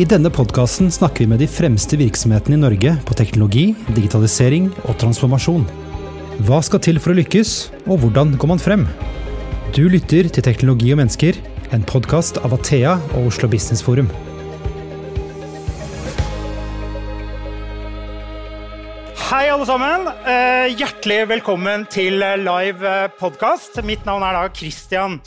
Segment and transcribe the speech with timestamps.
[0.00, 4.94] I denne podkasten snakker vi med de fremste virksomhetene i Norge på teknologi, digitalisering og
[4.96, 5.66] transformasjon.
[6.48, 7.50] Hva skal til for å lykkes,
[7.84, 8.86] og hvordan går man frem?
[9.76, 11.36] Du lytter til Teknologi og mennesker,
[11.76, 14.08] en podkast av Athea og Oslo Business Forum.
[19.26, 20.08] Hei, alle sammen.
[20.24, 22.16] Eh, hjertelig velkommen til
[22.46, 23.76] live podkast.
[23.84, 25.18] Mitt navn er da Christian.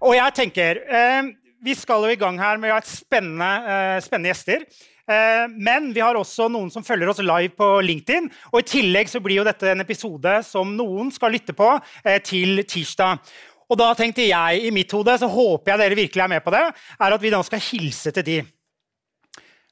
[0.00, 1.28] Og jeg tenker eh,
[1.64, 4.64] Vi skal jo i gang her med å ha et spennende, eh, spennende gjester.
[5.08, 8.26] Men vi har også noen som følger oss live på LinkedIn.
[8.52, 11.70] Og i tillegg så blir jo dette en episode som noen skal lytte på
[12.28, 13.16] til tirsdag.
[13.68, 16.52] Og da tenkte jeg i mitt hode, så håper jeg dere virkelig er med på
[16.52, 16.60] det,
[17.00, 18.36] er at vi da skal hilse til de.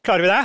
[0.04, 0.44] Klarer vi det?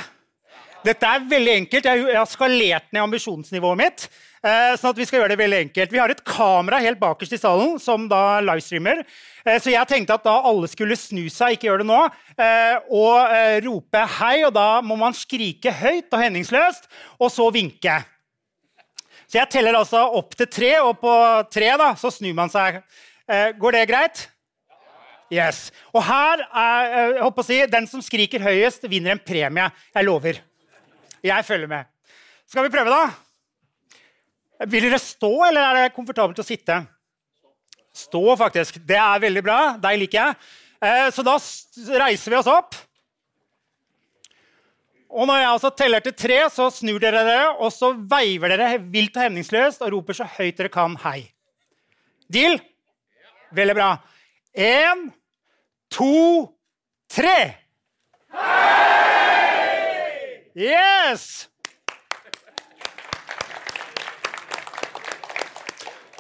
[0.81, 1.87] Dette er veldig enkelt.
[1.87, 4.07] Jeg har skalert ned ambisjonsnivået mitt.
[4.41, 5.91] Eh, sånn at Vi skal gjøre det veldig enkelt.
[5.93, 9.03] Vi har et kamera helt bakerst i salen som da livestreamer.
[9.45, 11.99] Eh, så jeg tenkte at da alle skulle snu seg, ikke gjør det nå,
[12.37, 14.35] eh, og rope hei.
[14.47, 16.89] Og da må man skrike høyt og henningsløst,
[17.19, 17.99] og så vinke.
[19.31, 21.15] Så jeg teller altså opp til tre, og på
[21.53, 22.81] tre da, så snur man seg.
[23.31, 24.25] Går det greit?
[25.31, 25.69] Yes.
[25.95, 29.69] Og her er jeg håper å si, Den som skriker høyest, vinner en premie.
[29.95, 30.41] Jeg lover.
[31.23, 31.87] Jeg følger med.
[32.51, 34.65] Skal vi prøve, da?
[34.67, 36.81] Vil dere stå, eller er det komfortabelt å sitte?
[37.93, 38.79] Stå, faktisk.
[38.87, 39.59] Det er veldig bra.
[39.81, 40.35] Deg liker jeg.
[40.81, 41.35] Eh, så da
[42.01, 42.75] reiser vi oss opp.
[45.11, 48.77] Og når jeg altså teller til tre, så snur dere dere, og så veiver dere
[48.79, 51.27] vilt og hemningsløst og roper så høyt dere kan 'hei'.
[52.31, 52.61] Deal?
[53.51, 53.97] Veldig bra.
[54.55, 55.11] Én,
[55.91, 56.47] to,
[57.11, 57.59] tre.
[58.31, 58.91] Hei!
[60.55, 61.50] Yes!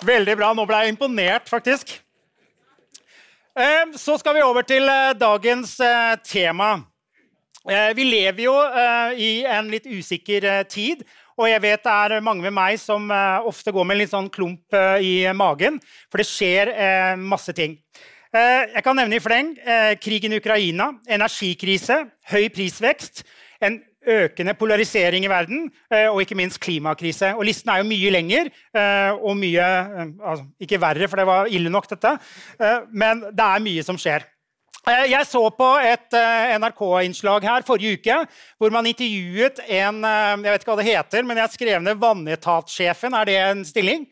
[0.01, 0.49] Veldig bra.
[0.57, 1.93] Nå ble jeg imponert, faktisk.
[3.99, 6.71] Så skal vi over til eh, dagens eh, tema.
[7.69, 8.55] Eh, vi lever jo
[9.13, 11.03] i en litt usikker tid.
[11.37, 13.09] Og jeg vet det er mange med meg som
[13.47, 15.79] ofte går med en litt sånn klump i magen.
[16.11, 16.71] For det skjer
[17.17, 17.77] masse ting.
[18.31, 19.55] Jeg kan nevne i fleng
[20.03, 21.97] krigen i Ukraina, energikrise,
[22.29, 23.23] høy prisvekst,
[23.63, 27.33] en økende polarisering i verden eh, og ikke minst klimakrise.
[27.37, 31.27] Og listen er jo mye lenger eh, og mye eh, altså, Ikke verre, for det
[31.29, 32.15] var ille nok, dette.
[32.91, 34.25] Men det er mye som skjer.
[34.81, 36.15] Jeg så på et
[36.57, 38.15] NRK-innslag her forrige uke
[38.57, 43.13] hvor man intervjuet en jeg vet ikke hva det heter, men jeg skrev ned vannetatssjefen.
[43.13, 44.07] Er det en stilling?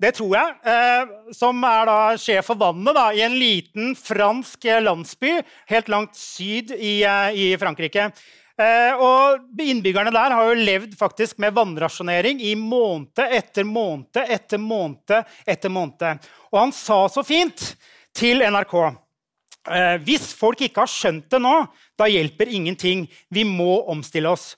[0.00, 1.12] Det tror jeg.
[1.36, 5.34] som er da sjef for vannet da, i en liten fransk landsby
[5.68, 7.02] helt langt syd i,
[7.34, 8.08] i Frankrike.
[8.58, 14.58] Eh, og Innbyggerne der har jo levd faktisk med vannrasjonering i måned etter måned etter
[14.58, 15.14] måned.
[15.46, 16.26] etter måned.
[16.50, 17.76] Og han sa så fint
[18.16, 21.54] til NRK eh, hvis folk ikke har skjønt det nå,
[21.98, 23.06] da hjelper ingenting.
[23.30, 24.56] Vi må omstille oss.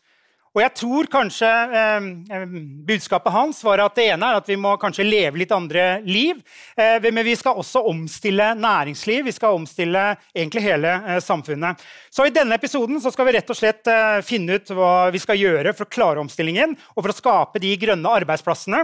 [0.51, 2.55] Og jeg tror kanskje eh, eh,
[2.87, 6.41] Budskapet hans var at det ene er at vi må kanskje leve litt andre liv.
[6.75, 9.29] Eh, men vi skal også omstille næringsliv.
[9.29, 11.85] Vi skal omstille egentlig hele eh, samfunnet.
[12.11, 15.39] Så i denne episoden skal vi rett og slett eh, finne ut hva vi skal
[15.39, 18.83] gjøre for å klare omstillingen og for å skape de grønne arbeidsplassene.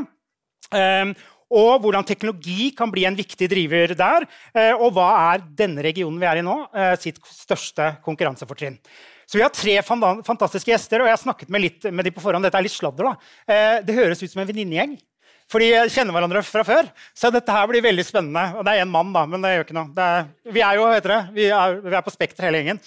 [0.70, 1.16] Eh,
[1.56, 4.24] og hvordan teknologi kan bli en viktig driver der.
[4.82, 6.56] Og hva er denne regionen vi er i nå,
[6.98, 8.80] sitt største konkurransefortrinn.
[9.26, 12.22] Så vi har tre fantastiske gjester, og jeg har snakket med, litt, med de på
[12.22, 12.46] forhånd.
[12.46, 13.30] Dette er litt sladder, da.
[13.50, 14.94] Eh, det høres ut som en venninnegjeng.
[15.50, 16.88] For de kjenner hverandre fra før.
[17.14, 18.44] Så dette her blir veldig spennende.
[18.58, 20.06] Og det er én mann, da, men det gjør ikke noe.
[20.06, 22.82] Er, vi er jo, heter det, vi er, vi er på Spekter hele gjengen.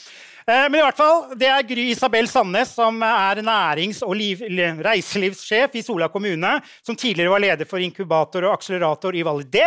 [0.47, 4.41] Eh, men i hvert fall, det er Gry Isabel Sandnes, som er nærings- og liv,
[4.85, 6.55] reiselivssjef i Sola kommune.
[6.85, 9.65] Som tidligere var leder for inkubator og akselerator i Validé.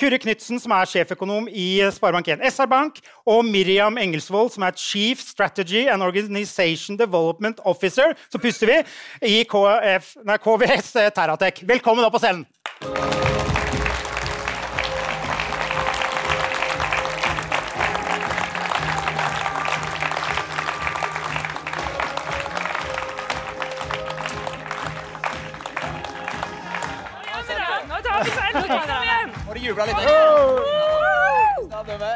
[0.00, 3.00] Kurre Knutsen, som er sjeføkonom i Sparebank1 SR-Bank.
[3.26, 8.80] Og Miriam Engelsvold, som er Chief Strategy and Organization Development Officer, så puster vi,
[9.22, 11.64] i KF, nei, KVS Terratech.
[11.68, 13.23] Velkommen opp på scenen.
[29.74, 29.98] Jubla litt.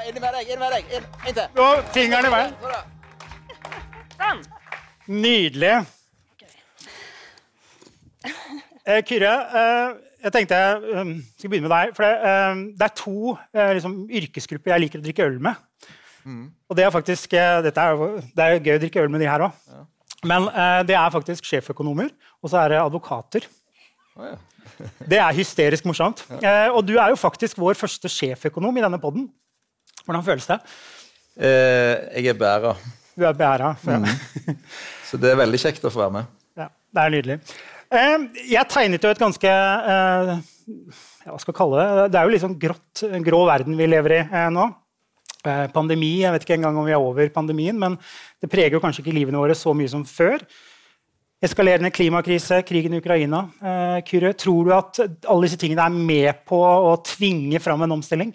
[0.09, 0.93] Inn med deg, inn med deg.
[0.95, 1.47] Inn, inntil.
[1.63, 2.53] Og fingeren i veien.
[4.19, 4.45] Sånn.
[5.09, 5.77] Nydelig.
[8.89, 9.89] Eh, Kyrre, eh,
[10.25, 11.91] jeg tenkte jeg um, skal begynne med deg.
[11.93, 15.61] For det, um, det er to uh, liksom, yrkesgrupper jeg liker å drikke øl med.
[16.25, 16.47] Mm.
[16.73, 18.01] Og det er faktisk, uh, er,
[18.33, 19.61] det er gøy å drikke øl med de her òg.
[19.69, 19.83] Ja.
[20.33, 22.09] Men uh, det er faktisk sjeføkonomer,
[22.41, 23.51] og så er det advokater.
[24.17, 24.41] Oh, ja.
[25.09, 26.23] Det er hysterisk morsomt.
[26.39, 29.29] Eh, og du er jo faktisk vår første sjeføkonom i denne poden.
[30.07, 30.59] Hvordan føles det?
[31.39, 32.75] Eh, jeg er bæra.
[33.19, 33.75] du er bæra.
[33.87, 33.99] Ja.
[35.09, 36.33] Så det er veldig kjekt å få være med.
[36.59, 37.39] Ja, det er nydelig.
[37.89, 40.33] Eh, jeg tegnet jo et ganske eh,
[41.25, 42.09] Hva skal jeg kalle det?
[42.13, 44.67] Det er jo sånn grått, grå verden vi lever i eh, nå.
[45.47, 47.97] Eh, pandemi, Jeg vet ikke engang om vi er over pandemien, men
[48.43, 50.43] det preger jo kanskje ikke livene våre så mye som før.
[51.39, 53.45] Eskalerende klimakrise, krigen i Ukraina.
[53.63, 57.95] Eh, Kyrre, tror du at alle disse tingene er med på å tvinge fram en
[57.95, 58.33] omstilling?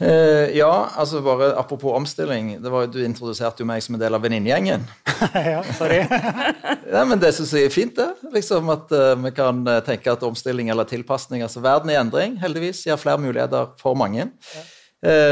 [0.00, 2.54] Eh, ja, altså bare apropos omstilling.
[2.62, 4.86] Det var, du introduserte jo meg som en del av venninnegjengen.
[5.52, 5.98] ja, sorry.
[6.94, 8.30] ja, men det syns jeg er fint, det.
[8.32, 12.00] Liksom At uh, vi kan uh, tenke at omstilling eller tilpasning altså Verden er i
[12.00, 12.86] endring, heldigvis.
[12.88, 14.30] Gir flere muligheter for mange.
[14.56, 14.64] Ja.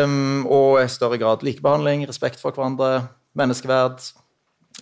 [0.04, 4.04] Um, og i større grad likebehandling, respekt for hverandre, menneskeverd,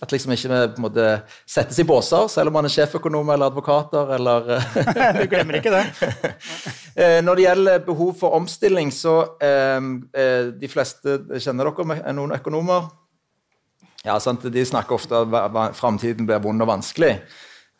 [0.03, 1.05] at liksom ikke vi på en måte
[1.47, 4.49] settes i båser, selv om man er sjeføkonom eller advokater eller
[5.21, 5.85] Du glemmer ikke det.
[6.93, 9.79] Eh, når det gjelder behov for omstilling, så eh,
[10.13, 12.85] eh De fleste kjenner dere noen økonomer?
[14.05, 14.45] Ja, sant?
[14.45, 17.15] De snakker ofte om at framtiden blir vond og vanskelig.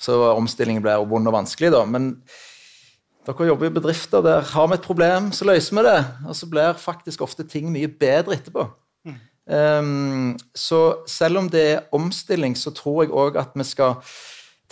[0.02, 1.84] Så omstillingen blir vond og vanskelig, da.
[1.86, 2.16] Men
[3.28, 6.00] dere jobber i bedrifter der har vi et problem, så løser vi det.
[6.26, 8.66] Og så blir faktisk ofte ting mye bedre etterpå.
[9.46, 13.98] Um, så selv om det er omstilling, så tror jeg òg at vi skal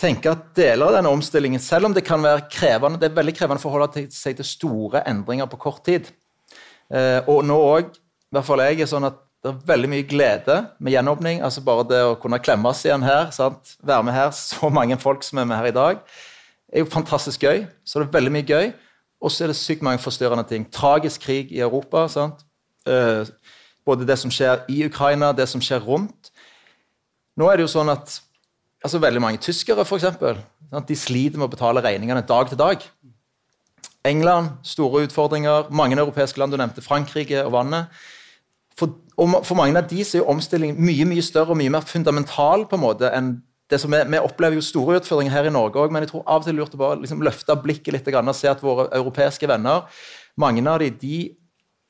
[0.00, 3.34] tenke at deler av denne omstillingen, selv om det kan være krevende, det er veldig
[3.36, 6.08] krevende å forholde seg til store endringer på kort tid.
[6.92, 10.06] Uh, og nå òg, i hvert fall jeg, er sånn at det er veldig mye
[10.06, 11.40] glede med gjenåpning.
[11.42, 13.74] altså Bare det å kunne klemmes igjen her, sant?
[13.82, 16.04] være med her, så mange folk som er med her i dag,
[16.72, 17.64] er jo fantastisk gøy.
[17.84, 18.70] Så det er veldig mye gøy.
[19.22, 20.64] Og så er det sykt mange forstyrrende ting.
[20.70, 22.06] Tragisk krig i Europa.
[22.08, 22.46] sant?
[23.86, 26.30] Både det som skjer i Ukraina, det som skjer rundt.
[27.38, 28.20] Nå er det jo sånn at
[28.82, 30.40] altså Veldig mange tyskere for eksempel,
[30.88, 32.82] de sliter med å betale regningene dag til dag.
[34.04, 35.68] England, store utfordringer.
[35.70, 38.02] Mange europeiske land, du nevnte Frankrike og vannet.
[38.78, 42.66] For, for mange av de er jo omstilling mye mye større og mye mer fundamental
[42.66, 43.36] på en måte enn
[43.70, 46.26] det som er, Vi opplever jo store utfordringer her i Norge òg, men jeg tror
[46.26, 49.48] av og til lurt å bare liksom løfte blikket litt og se at våre europeiske
[49.48, 49.86] venner
[50.36, 51.36] mange av de, de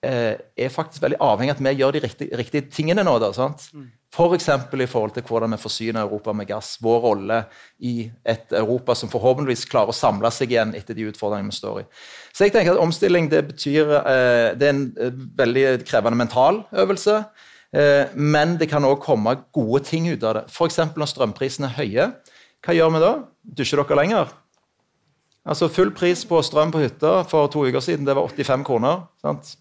[0.03, 3.13] er faktisk veldig avhengig av at vi gjør de riktige, riktige tingene nå.
[3.23, 3.69] Da, sant?
[3.71, 3.91] Mm.
[4.13, 4.49] F.eks.
[4.69, 6.75] For i forhold til hvordan vi forsyner Europa med gass.
[6.83, 7.39] Vår rolle
[7.81, 11.81] i et Europa som forhåpentligvis klarer å samle seg igjen etter de utfordringene vi står
[11.81, 11.87] i.
[12.35, 16.65] Så jeg tenker at Omstilling det betyr eh, det er en eh, veldig krevende mental
[16.73, 17.23] øvelse.
[17.73, 20.43] Men det kan òg komme gode ting ut av det.
[20.53, 20.77] F.eks.
[20.93, 22.09] når strømprisene er høye.
[22.61, 23.13] Hva gjør vi da?
[23.57, 24.35] Dusjer dere lenger?
[25.49, 29.07] Altså Full pris på strøm på hytta for to uker siden det var 85 kroner.
[29.25, 29.55] sant?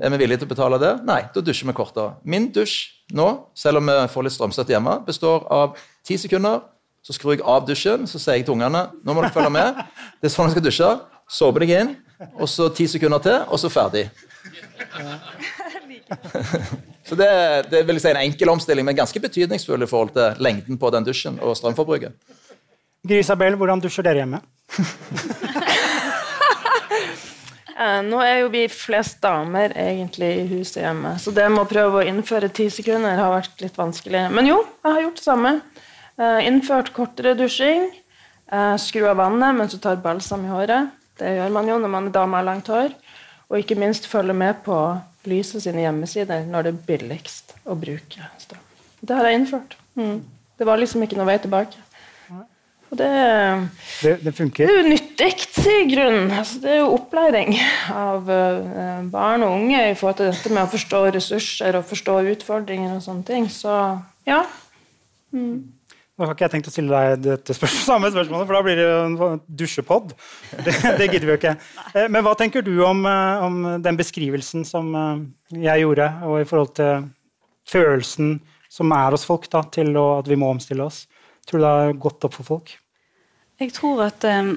[0.00, 0.90] Er vi villige til å betale det?
[1.08, 2.18] Nei, da dusjer vi kortere.
[2.28, 6.60] Min dusj nå, selv om vi får litt strømstøtte hjemme, består av ti sekunder.
[7.00, 9.78] Så skrur jeg av dusjen, så sier jeg til ungene nå må dere følge med.
[10.20, 10.90] Det er sånn jeg skal dusje.
[11.30, 11.94] Såpe deg inn,
[12.34, 14.08] og så ti sekunder til, og så ferdig.
[17.08, 17.30] så det,
[17.70, 20.90] det vil jeg si en enkel omstilling, men ganske betydningsfull i forhold til lengden på
[20.92, 22.18] den dusjen og strømforbruket.
[23.06, 24.42] Grisabel, hvordan dusjer dere hjemme?
[27.76, 31.70] Eh, nå er jo vi flest damer egentlig i huset hjemme, så det med å
[31.70, 34.26] prøve å innføre ti sekunder har vært litt vanskelig.
[34.34, 35.52] Men jo, jeg har gjort det samme.
[36.20, 37.88] Eh, innført kortere dusjing.
[38.50, 40.90] Eh, skru av vannet mens du tar balsam i håret.
[41.20, 42.92] Det gjør man jo når man er dame av langt hår.
[43.50, 44.76] Og ikke minst følge med på
[45.28, 48.62] Lyset sine hjemmesider når det er billigst å bruke strøm.
[49.04, 49.74] Det har jeg innført.
[50.00, 50.22] Mm.
[50.56, 51.76] Det var liksom ikke noe vei tilbake.
[52.90, 53.08] Og det,
[54.02, 54.32] det, det?
[54.34, 55.28] Det er jo nyttig
[55.70, 56.30] i grunnen.
[56.34, 57.52] Altså, det er jo opplæring
[57.94, 62.16] av uh, barn og unge i forhold til dette med å forstå ressurser og forstå
[62.32, 63.46] utfordringer og sånne ting.
[63.52, 63.76] Så
[64.26, 64.40] ja.
[65.30, 65.70] Mm.
[66.18, 68.80] Nå har ikke jeg tenkt å stille deg dette spørsmålet, samme spørsmålet, for da blir
[68.80, 70.16] det jo en dusjepod.
[70.50, 71.54] Det, det, gidder vi jo ikke.
[71.94, 74.90] Eh, men hva tenker du om, eh, om, den beskrivelsen som
[75.54, 77.06] jeg gjorde, og i forhold til
[77.70, 81.04] følelsen som er hos folk da, til å, at vi må omstille oss?
[81.48, 82.76] Tror du det har gått opp for folk?
[83.60, 84.54] Jeg tror at um,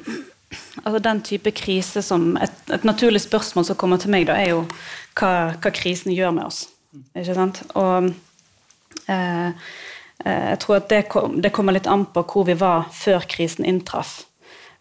[0.84, 4.54] altså den type krise som et, et, naturlig spørsmål som kommer til meg, da, er
[4.54, 4.62] jo
[5.20, 6.66] hva, hva krisen gjør med oss.
[7.18, 7.64] Ikke sant?
[7.80, 8.12] Og
[9.10, 9.72] eh,
[10.24, 13.68] jeg tror at det, kom, det, kommer litt an på hvor vi var før krisen
[13.68, 14.22] inntraff.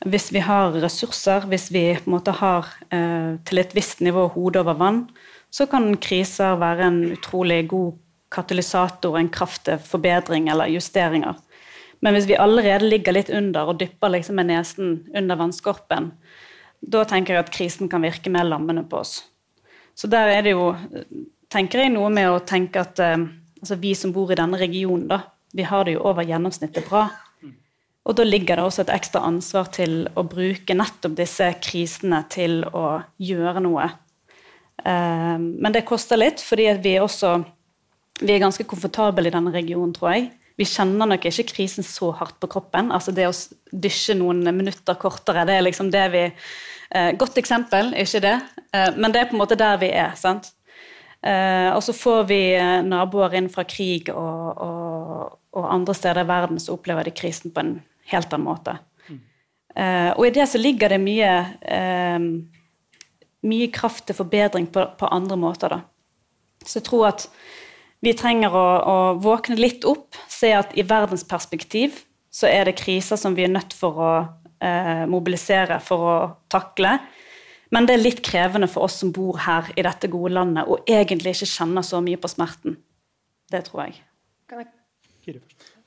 [0.03, 4.29] Hvis vi har ressurser, hvis vi på en måte har eh, til et visst nivå
[4.35, 5.05] hodet over vann,
[5.53, 7.99] så kan kriser være en utrolig god
[8.33, 11.37] katalysator, en kraft til forbedring eller justeringer.
[12.03, 16.11] Men hvis vi allerede ligger litt under og dypper liksom med nesen under vannskorpen,
[16.83, 19.21] da tenker jeg at krisen kan virke mer lammende på oss.
[19.95, 20.73] Så der er det jo,
[21.53, 23.29] tenker jeg, noe med å tenke at eh,
[23.61, 25.21] altså vi som bor i denne regionen, da,
[25.55, 27.07] vi har det jo over gjennomsnittet bra.
[28.03, 32.65] Og da ligger det også et ekstra ansvar til å bruke nettopp disse krisene til
[32.67, 33.87] å gjøre noe.
[34.83, 37.37] Eh, men det koster litt, fordi vi også
[38.23, 40.31] vi er ganske komfortable i denne regionen, tror jeg.
[40.59, 42.93] Vi kjenner nok ikke krisen så hardt på kroppen.
[42.93, 43.35] altså Det å
[43.73, 48.35] dysje noen minutter kortere, det er liksom det vi eh, Godt eksempel, ikke det?
[48.73, 50.15] Eh, men det er på en måte der vi er.
[50.17, 50.53] sant?
[51.23, 56.25] Eh, og så får vi eh, naboer inn fra krig og, og, og, andre steder
[56.25, 57.77] i verden så opplever de krisen på en
[58.11, 58.79] helt annen måte.
[59.73, 61.31] Eh, og i det så ligger det mye
[61.65, 62.27] eh,
[63.43, 65.73] mye kraft til forbedring på, på andre måter.
[65.73, 65.81] da.
[66.65, 67.27] Så jeg tror at
[68.03, 73.21] vi trenger å, å, våkne litt opp, se at i verdensperspektiv så er det kriser
[73.21, 74.13] som vi er nødt for å
[74.63, 76.17] eh, mobilisere for å
[76.53, 76.97] takle.
[77.73, 80.89] Men det er litt krevende for oss som bor her i dette gode landet, og
[80.91, 82.77] egentlig ikke kjenner så mye på smerten.
[83.53, 84.01] Det tror jeg.
[84.51, 84.73] Kan jeg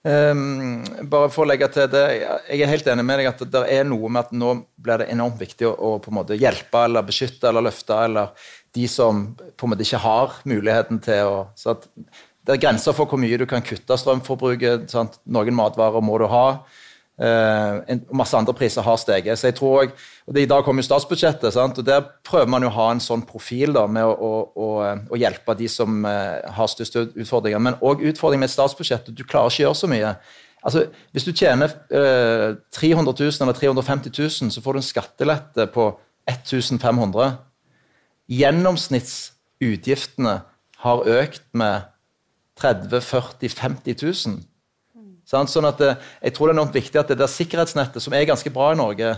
[0.06, 3.62] Um, bare for å legge til det, Jeg er helt enig med deg at det
[3.74, 6.84] er noe med at nå blir det enormt viktig å, å på en måte hjelpe
[6.86, 11.44] eller beskytte eller løfte eller de som på en måte ikke har muligheten til å
[11.56, 11.90] så at
[12.46, 14.84] Det er grenser for hvor mye du kan kutte strømforbruket.
[14.92, 15.16] Sant?
[15.26, 16.60] Noen matvarer må du ha.
[17.16, 17.80] Uh,
[18.14, 19.40] masse andre priser har steget.
[19.40, 19.96] Så jeg tror også,
[20.28, 21.80] og det, I dag kommer jo statsbudsjettet, sant?
[21.80, 24.68] og der prøver man jo å ha en sånn profil da, med å, å,
[25.10, 27.64] å hjelpe de som uh, har største utfordringer.
[27.66, 29.16] Men òg utfordringen med statsbudsjettet.
[29.16, 30.14] Du klarer ikke å gjøre så mye.
[30.66, 35.70] Altså, Hvis du tjener uh, 300 000 eller 350 000, så får du en skattelette
[35.74, 35.90] på
[36.30, 37.32] 1500
[38.32, 40.36] Gjennomsnittsutgiftene
[40.86, 41.82] har økt med
[42.60, 44.44] 30 40 50 000.
[45.26, 48.28] Sånn at det, jeg tror det er enormt viktig at det der sikkerhetsnettet, som er
[48.30, 49.16] ganske bra i Norge,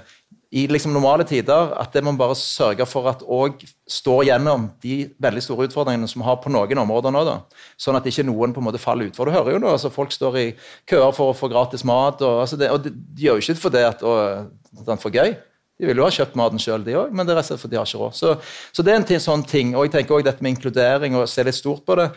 [0.56, 5.10] i liksom normale tider, at det må bare sørge for at òg står gjennom de
[5.20, 7.26] veldig store utfordringene som vi har på noen områder nå.
[7.28, 7.36] da,
[7.76, 9.28] Sånn at ikke noen på en måte faller utfor.
[9.28, 10.48] Du hører jo nå, altså Folk står i
[10.88, 12.24] køer for å få gratis mat.
[12.24, 15.20] og, altså det, og de, de, gjør jo ikke for det at det er for
[15.20, 15.36] gøy.
[15.78, 17.62] De vil jo ha kjøpt maten sjøl, de òg, men det er rett og slett
[17.62, 18.18] fordi de har ikke råd.
[18.18, 18.32] Så,
[18.74, 19.76] så, det er en sånn ting.
[19.78, 22.08] Og jeg tenker også dette med inkludering og se litt stort på det.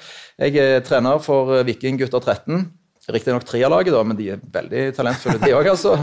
[0.40, 2.64] Jeg er trener for eh, Viking gutter 13.
[3.10, 5.68] Riktignok treerlaget, da, men de er veldig talentfulle, de òg.
[5.72, 5.96] Altså.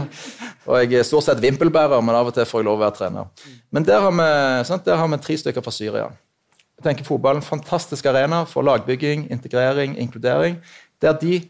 [0.68, 2.96] Og jeg er stort sett vimpelbærer, men av og til får jeg lov å være
[2.98, 3.52] trener.
[3.74, 4.26] Men der har vi,
[4.68, 6.08] sant, der har vi tre stykker fra Syria.
[6.78, 10.60] Jeg tenker fotballen fantastisk arena for lagbygging, integrering, inkludering.
[11.02, 11.40] Der de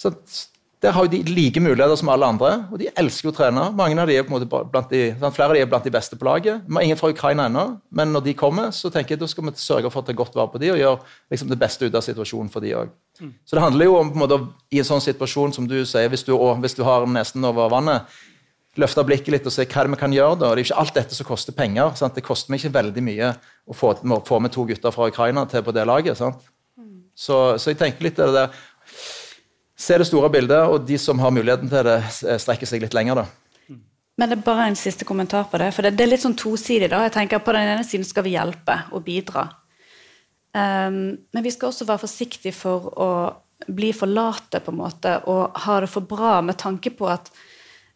[0.00, 0.38] sant,
[0.86, 3.64] der har de like muligheter som alle andre, og de elsker å trene.
[3.74, 5.92] Mange av de er på en måte blant de, Flere av de er blant de
[5.92, 6.62] beste på laget.
[6.62, 9.48] Vi har ingen fra Ukraina ennå, men når de kommer, så tenker jeg da skal
[9.48, 11.00] vi sørge for å ta godt vare på de og gjøre
[11.34, 12.94] liksom, det beste ut av situasjonen for de òg.
[13.18, 13.34] Mm.
[13.42, 14.38] Så det handler jo om på en måte,
[14.70, 18.14] i en sånn situasjon som du sier, hvis du, hvis du har nesten over vannet,
[18.78, 20.38] løfte blikket litt og se hva vi kan gjøre.
[20.38, 20.52] da.
[20.52, 21.94] Det er jo ikke alt dette som koster penger.
[21.98, 22.14] Sant?
[22.14, 23.34] Det koster meg ikke veldig mye
[23.66, 23.96] å få,
[24.28, 26.20] få, med to gutter fra Ukraina til på det laget.
[26.20, 26.46] Sant?
[26.78, 27.08] Mm.
[27.16, 28.52] Så, så jeg tenker litt det der
[29.76, 31.98] se det store bildet, og de som har muligheten til det,
[32.40, 33.22] strekker seg litt lenger.
[33.22, 33.76] da.
[34.16, 35.70] Men det er bare en siste kommentar på det.
[35.76, 36.88] For det, det er litt sånn tosidig.
[36.92, 37.02] da.
[37.04, 39.50] Jeg tenker På den ene siden skal vi hjelpe og bidra.
[40.56, 43.10] Um, men vi skal også være forsiktige for å
[43.72, 47.28] bli for late på en måte, og ha det for bra med tanke på at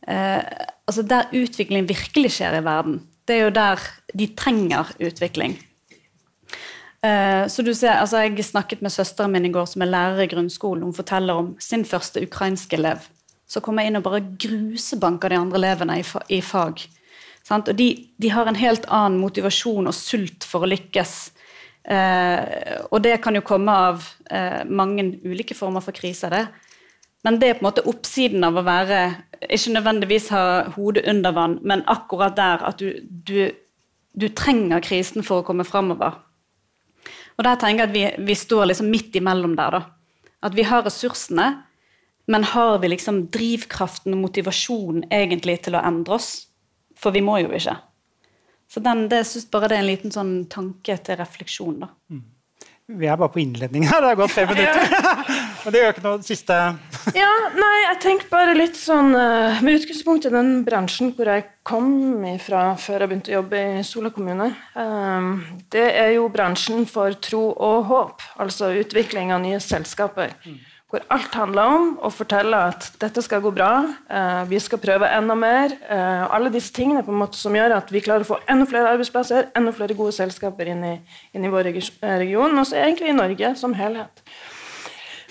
[0.08, 0.40] uh,
[0.84, 5.56] altså der utvikling virkelig skjer i verden, det er jo der de trenger utvikling.
[7.00, 10.24] Eh, så du ser, altså Jeg snakket med søsteren min i går, som er lærer
[10.24, 10.82] i grunnskolen.
[10.84, 13.08] Hun forteller om sin første ukrainske elev.
[13.48, 16.84] Så kommer jeg inn og bare grusebanker de andre elevene i, i fag.
[17.50, 17.88] Og de,
[18.20, 21.14] de, har en helt annen motivasjon og sult for å lykkes.
[21.82, 26.30] Eh, og det kan jo komme av eh, mange ulike former for kriser.
[26.30, 26.46] det.
[27.24, 29.00] Men det er på en måte oppsiden av å være
[29.48, 30.44] Ikke nødvendigvis ha
[30.76, 33.48] hodet under vann, men akkurat der at du, du,
[34.12, 36.18] du trenger krisen for å komme framover.
[37.40, 39.78] Og der tenker jeg at vi, vi står liksom midt imellom der.
[39.78, 40.26] da.
[40.44, 41.46] At vi har ressursene,
[42.28, 46.28] men har vi liksom drivkraften og motivasjonen egentlig til å endre oss?
[47.00, 47.78] For vi må jo ikke.
[48.70, 51.80] Så den, det, syns bare det er en liten sånn tanke til refleksjon.
[51.80, 51.88] da.
[52.12, 52.26] Mm.
[53.00, 54.04] Vi er bare på innledningen her.
[54.04, 54.92] Det har gått fem minutter.
[55.64, 56.58] Men det gjør ikke noe siste
[57.16, 61.46] Ja, nei, jeg tenker bare litt sånn uh, Med utgangspunkt i den bransjen hvor jeg
[61.66, 61.88] kom
[62.42, 64.50] fra før jeg begynte å jobbe i Sola kommune.
[64.74, 68.26] Um, det er jo bransjen for tro og håp.
[68.42, 70.36] Altså utvikling av nye selskaper.
[70.44, 73.70] Mm hvor alt handler om å fortelle at dette skal gå bra,
[74.10, 75.70] eh, vi skal prøve enda mer.
[75.88, 78.66] Eh, alle disse tingene på en måte som gjør at vi klarer å få enda
[78.66, 81.00] flere arbeidsplasser, enda flere gode selskaper inn i,
[81.32, 84.24] inn i vår region, og så egentlig i Norge som helhet.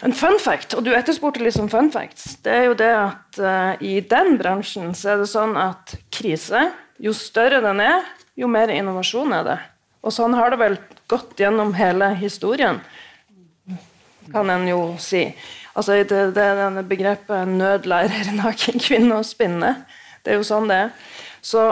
[0.05, 3.73] En fun fact, og du etterspurte om fun facts, det er jo det at uh,
[3.83, 8.07] i den bransjen så er det sånn at krise, jo større den er,
[8.39, 9.59] jo mer innovasjon er det.
[9.99, 10.77] Og sånn har det vel
[11.11, 12.79] gått gjennom hele historien
[14.31, 15.23] kan en jo si.
[15.73, 19.75] Altså, det, det denne begrepet 'nødlærer naken kvinne å spinne'.
[20.23, 20.89] Det er jo sånn det er.
[21.41, 21.63] Så,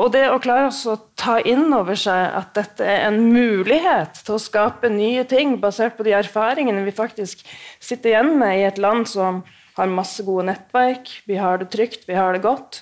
[0.00, 4.38] Og det å klare å ta inn over seg at dette er en mulighet til
[4.38, 7.42] å skape nye ting basert på de erfaringene vi faktisk
[7.76, 9.42] sitter igjen med i et land som
[9.76, 12.80] har masse gode nettverk, vi har det trygt, vi har det godt.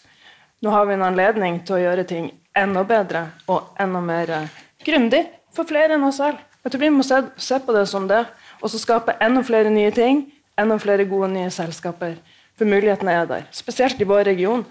[0.63, 4.33] Nå har vi en anledning til å gjøre ting enda bedre og enda mer
[4.87, 6.39] grundig for flere enn oss selv.
[6.63, 8.25] Jeg tror Vi må se, se på det som det,
[8.63, 10.27] og så skape enda flere nye ting,
[10.59, 12.19] enda flere gode nye selskaper.
[12.59, 14.65] For mulighetene er der, spesielt i vår region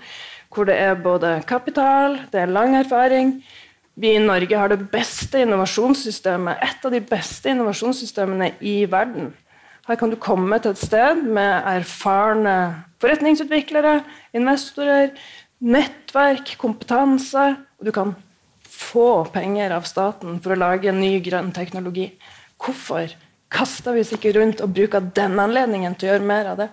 [0.53, 3.37] hvor det er både kapital, det er lang erfaring.
[3.97, 9.31] Vi i Norge har det beste innovasjonssystemet, et av de beste innovasjonssystemene i verden.
[9.87, 12.53] Her kan du komme til et sted med erfarne
[13.01, 14.01] forretningsutviklere,
[14.35, 15.13] investorer,
[15.63, 17.53] nettverk, kompetanse.
[17.79, 18.13] Og du kan
[18.67, 22.09] få penger av staten for å lage en ny grønn teknologi.
[22.61, 23.13] Hvorfor
[23.53, 26.69] kaster vi oss ikke rundt og bruker den anledningen til å gjøre mer av det?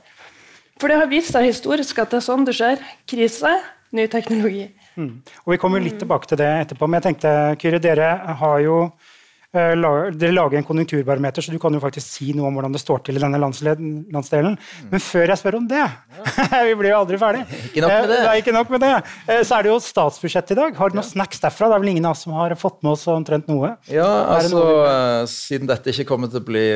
[0.81, 2.81] For det har vist seg historisk at det er sånn det skjer.
[3.11, 3.53] Krise,
[3.95, 4.69] ny teknologi.
[4.99, 5.19] Mm.
[5.47, 6.89] Og Vi kommer litt tilbake til det etterpå.
[6.89, 11.75] Men jeg tenkte, Kyrre, dere har jo uh, dere lager en konjunkturbarometer, så du kan
[11.75, 14.57] jo faktisk si noe om hvordan det står til i denne landsdelen.
[14.59, 14.89] Mm.
[14.91, 15.85] Men før jeg spør om det
[16.69, 17.45] Vi blir jo aldri ferdig.
[17.69, 18.19] Ikke nok med det.
[18.27, 18.93] Nei, ikke nok med det.
[19.29, 20.75] Uh, så er det jo statsbudsjettet i dag.
[20.81, 21.13] Har du noen ja.
[21.13, 21.71] snacks derfra?
[21.71, 23.77] Det er vel ingen av oss som har fått med oss omtrent noe?
[23.87, 26.67] Ja, altså, noe Siden dette ikke kommer til å bli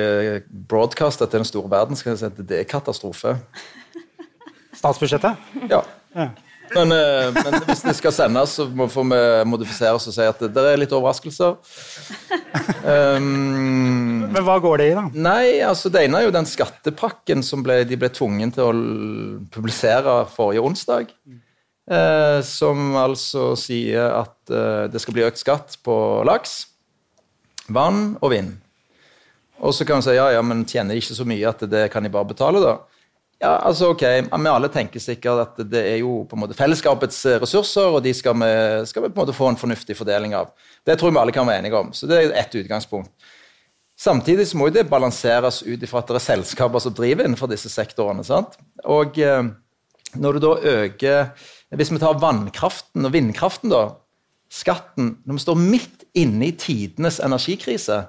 [0.70, 3.34] broadcastet til den store verden, skal jeg si at det er katastrofe.
[4.78, 5.48] Statsbudsjettet?
[5.70, 5.82] Ja.
[6.14, 6.28] ja.
[6.74, 10.42] Men, eh, men, hvis det skal sendes, så må vi modifisere oss og si at
[10.52, 11.56] det er litt overraskelser.
[12.84, 15.04] Um, men hva går det i, da?
[15.12, 18.72] Nei, altså Det ene er jo den skattepakken som ble, de ble tvungen til å
[19.54, 21.12] publisere forrige onsdag.
[21.88, 25.94] Eh, som altså sier at eh, det skal bli økt skatt på
[26.28, 26.66] laks,
[27.72, 28.58] vann og vind.
[29.64, 31.86] Og så kan man si ja, ja, men tjener de ikke så mye at det
[31.92, 32.74] kan de bare betale, da?
[33.38, 37.20] Ja, altså ok, Vi alle tenker sikkert at det er jo på en måte fellesskapets
[37.30, 38.50] eh, ressurser, og de skal vi,
[38.90, 40.50] skal vi på en måte få en fornuftig fordeling av.
[40.86, 41.92] Det tror vi alle kan være enige om.
[41.94, 43.12] Så det er ett utgangspunkt.
[43.98, 47.50] Samtidig så må jo det balanseres ut ifra at det er selskaper som driver innenfor
[47.50, 48.26] disse sektorene.
[48.26, 48.58] sant?
[48.86, 49.42] Og eh,
[50.18, 51.32] når du da øker
[51.76, 53.98] Hvis vi tar vannkraften og vindkraften, da,
[54.48, 58.06] skatten Når vi står midt inne i tidenes energikrise,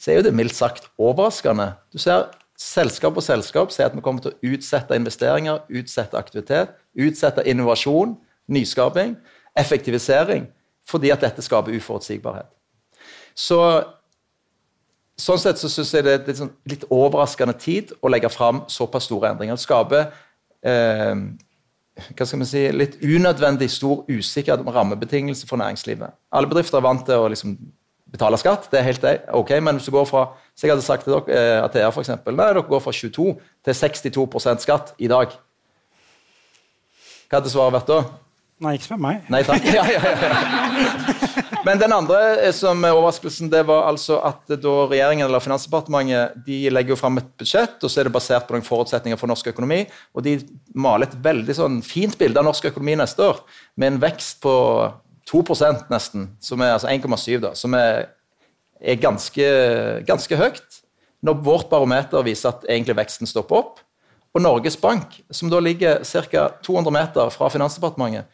[0.00, 1.74] så er jo det mildt sagt overraskende.
[1.92, 6.74] Du ser selskap og selskap sier at vi kommer til å utsette investeringer, utsette aktivitet,
[6.94, 8.14] utsette innovasjon,
[8.52, 9.16] nyskaping,
[9.58, 10.46] effektivisering,
[10.88, 12.50] fordi at dette skaper uforutsigbarhet.
[13.34, 13.58] Så,
[15.18, 18.62] sånn sett så syns jeg det er litt, sånn, litt, overraskende tid å legge fram
[18.70, 19.58] såpass store endringer.
[19.90, 20.04] Det
[20.70, 21.14] eh,
[22.14, 26.14] hva skal vi si, litt unødvendig stor usikkerhet om rammebetingelser for næringslivet.
[26.34, 27.56] Alle bedrifter er vant til å liksom
[28.14, 28.70] betale skatt.
[28.70, 31.34] Det er helt ok, men hvis du går fra så jeg hadde sagt til dere,
[31.34, 33.32] eh, Athea eksempel, nei, dere går fra 22
[33.66, 35.34] til 62% skatt i dag.
[37.26, 38.04] Hva hadde svaret vært da?
[38.62, 39.24] Nei, ikke spør meg.
[39.34, 39.66] Nei, takk.
[39.74, 41.40] Ja, ja, ja.
[41.64, 46.36] Men den andre eh, som er overraskelsen, det var altså at da regjeringen eller Finansdepartementet
[46.46, 49.32] de legger jo fram et budsjett, og så er det basert på noen forutsetninger for
[49.32, 49.80] norsk økonomi.
[50.14, 50.36] Og de
[50.76, 53.42] maler et veldig sånn fint bilde av norsk økonomi neste år,
[53.80, 54.54] med en vekst på
[55.30, 58.10] 2% nesten, som er altså 1,7, da, som er,
[58.80, 59.46] er ganske,
[60.06, 60.80] ganske, høyt.
[61.24, 63.80] Når vårt barometer viser at egentlig veksten stopper opp.
[64.34, 66.48] Og Norges Bank, som da ligger ca.
[66.62, 68.26] 200 meter fra Finansdepartementet,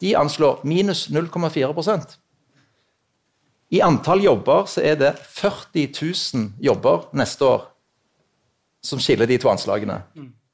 [0.00, 2.14] de anslår minus 0,4%
[3.74, 7.64] I antall jobber så er det 40 000 jobber neste år
[8.86, 9.98] som skiller de to anslagene.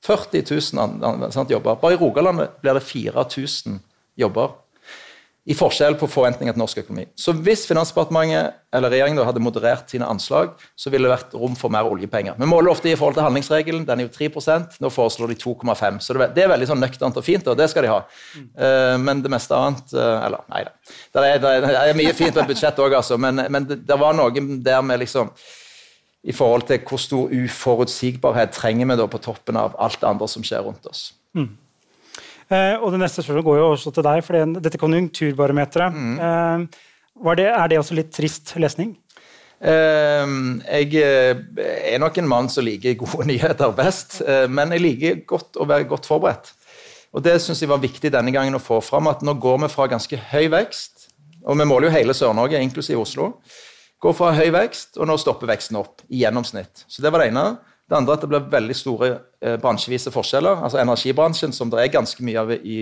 [0.05, 1.75] 40 000 jobber.
[1.75, 3.79] Bare i Rogaland blir det 4000
[4.17, 4.57] jobber
[5.45, 7.05] i forskjell på forventninger til norsk økonomi.
[7.21, 11.73] Så hvis Finansdepartementet eller regjeringen hadde moderert sine anslag, så ville det vært rom for
[11.73, 12.39] mer oljepenger.
[12.41, 15.99] Vi måler ofte i forhold til handlingsregelen, den er jo 3% Nå foreslår de 2,5
[16.03, 17.99] Så det er veldig sånn nøkternt og fint, og det skal de ha.
[18.41, 20.73] Eh, men det meste annet eh, Eller, nei da.
[21.13, 24.17] Det er, det er mye fint med budsjett òg, altså, men, men det, det, var
[24.17, 25.35] noe der med liksom
[26.25, 30.29] i forhold til hvor stor uforutsigbarhet trenger vi da på toppen av alt det andre
[30.33, 31.11] som skjer rundt oss.
[31.37, 31.51] Mm.
[32.55, 35.97] Eh, og det neste spørsmålet går jo også til deg, for dette konjunkturbarometeret.
[35.97, 36.19] Mm.
[36.27, 36.85] Eh,
[37.41, 38.95] det, er det også litt trist lesning?
[39.65, 44.19] Uh, jeg er nok en mann som liker gode nyheter best,
[44.51, 46.51] men jeg liker godt å være godt forberedt.
[47.15, 49.71] Og Det syns jeg var viktig denne gangen å få fram, at nå går vi
[49.73, 51.07] fra ganske høy vekst,
[51.47, 53.31] og vi måler jo hele Sør-Norge, inklusiv Oslo,
[54.03, 56.85] går fra høy vekst, og nå stopper veksten opp i gjennomsnitt.
[56.91, 57.47] Så det var det ene.
[57.85, 59.11] Det andre er at det blir veldig store
[59.45, 60.63] eh, bransjevise forskjeller.
[60.65, 62.79] altså Energibransjen, som det er ganske mye av i,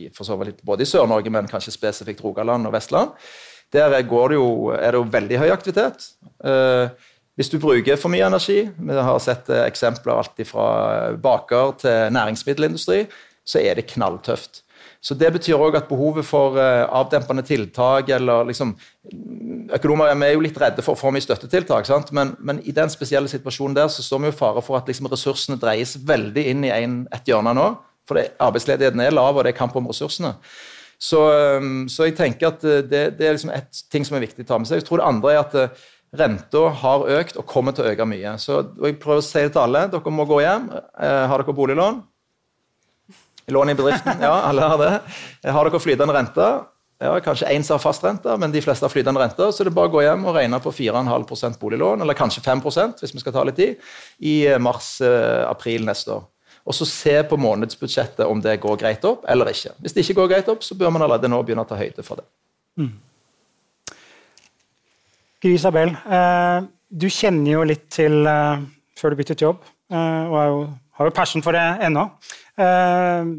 [0.00, 3.12] i vidt både i Sør-Norge, men kanskje spesifikt Rogaland og Vestland.
[3.72, 3.92] Der
[4.32, 6.08] det jo, er det jo veldig høy aktivitet.
[6.44, 6.88] Eh,
[7.38, 10.68] hvis du bruker for mye energi, vi har sett eh, eksempler alt fra
[11.20, 13.04] baker til næringsmiddelindustri,
[13.44, 14.62] så er det knalltøft.
[15.00, 18.74] Så Det betyr òg at behovet for uh, avdempende tiltak eller liksom
[19.74, 21.86] Økonomer er jo litt redde for for mye støttetiltak?
[22.12, 25.10] Men, men, i den spesielle situasjonen der så står vi jo fare for at liksom,
[25.12, 27.68] ressursene dreies veldig inn i en, et hjørne nå.
[28.08, 30.32] For det, arbeidsledigheten er lav, og det er kamp om ressursene.
[30.98, 31.20] Så,
[31.60, 34.48] um, så jeg tenker at det, det er liksom et ting som er viktig å
[34.48, 34.80] ta med seg.
[34.80, 35.84] Jeg tror det andre er at
[36.18, 38.38] renta har økt og kommer til å øke mye.
[38.40, 39.86] Så jeg prøver å si det til alle.
[39.92, 40.70] Dere må gå hjem.
[40.96, 42.00] Har dere boliglån?
[43.48, 44.20] Lån i bedriften?
[44.20, 44.90] Ja, alle har det.
[45.48, 46.48] Har dere flytende rente?
[46.98, 49.52] Ja, Kanskje én har fastrente, men de fleste har flytende rente.
[49.52, 53.04] Så det er bare å gå hjem og regne på 4,5% boliglån, eller kanskje 5%
[53.04, 53.86] hvis vi skal ta litt tid,
[54.18, 56.26] i mars-april neste år.
[56.68, 59.72] Og så se på månedsbudsjettet om det går greit opp eller ikke.
[59.80, 62.04] Hvis det ikke går greit opp, så bør man allerede nå begynne å ta høyde
[62.04, 62.26] for det.
[62.78, 62.92] Mm.
[65.48, 68.66] Isabel, eh, du kjenner jo litt til eh,
[68.98, 69.62] før du byttet jobb,
[69.94, 70.60] eh, og jo,
[70.98, 72.04] har jo passion for det ennå.
[72.58, 73.32] Eh,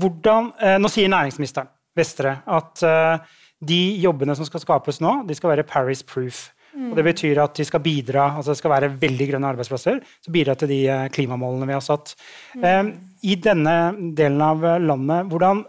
[0.00, 3.32] hvordan, eh, nå sier næringsministeren Vestre at eh,
[3.64, 6.48] de jobbene som skal skapes nå, de skal være Paris proof.
[6.74, 6.88] Mm.
[6.90, 10.34] Og det betyr at de skal bidra, altså det skal være veldig grønne arbeidsplasser som
[10.34, 10.80] bidrar til de
[11.14, 12.16] klimamålene vi har satt.
[12.58, 12.90] Mm.
[13.22, 13.76] I denne
[14.18, 15.62] delen av landet, hvordan,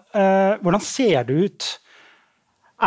[0.63, 1.68] hvordan, ser det ut?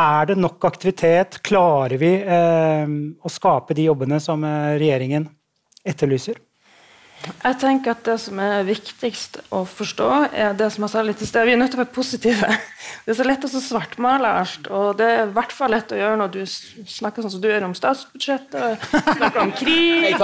[0.03, 1.39] Er det nok aktivitet?
[1.47, 5.31] Klarer vi å skape de jobbene som regjeringen
[5.87, 6.43] etterlyser?
[7.27, 11.23] Jeg tenker at Det som er viktigst å forstå, er det som jeg sa litt
[11.23, 11.47] i sted.
[11.49, 12.51] Vi er nødt til å være positive.
[13.05, 14.69] Det er så lett å svartmale alt.
[14.73, 17.49] Og det er i hvert fall lett å gjøre når du snakker sånn som du
[17.49, 20.15] gjør om statsbudsjettet, snakker om krig,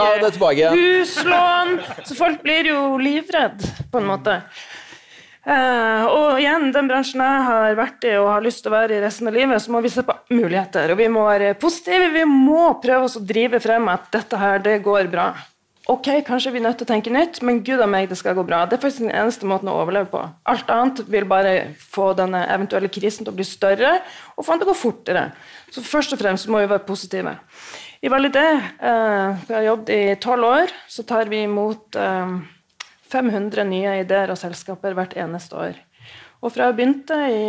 [0.72, 1.74] huslån
[2.08, 4.38] Så folk blir jo livredd, på en måte.
[5.44, 8.96] Uh, og igjen, den bransjen jeg har vært i og har lyst til å være
[8.96, 10.94] i resten av livet, så må vi se på muligheter.
[10.94, 12.12] Og vi må være positive.
[12.14, 15.32] Vi må prøve oss å drive frem at dette her, det går bra.
[15.84, 18.32] Ok, kanskje vi er nødt til å tenke nytt, men gud a meg, det skal
[18.38, 18.62] gå bra.
[18.64, 20.22] Det er faktisk den eneste måten å overleve på.
[20.48, 23.98] Alt annet vil bare få denne eventuelle krisen til å bli større
[24.32, 25.26] og få den til å gå fortere.
[25.74, 27.36] Så først og fremst må vi være positive.
[28.00, 28.46] I Validé,
[28.80, 32.34] eh, vi har jobbet i tolv år, så tar vi imot eh,
[33.12, 35.84] 500 nye ideer og selskaper hvert eneste år.
[36.44, 37.44] Og fra jeg begynte i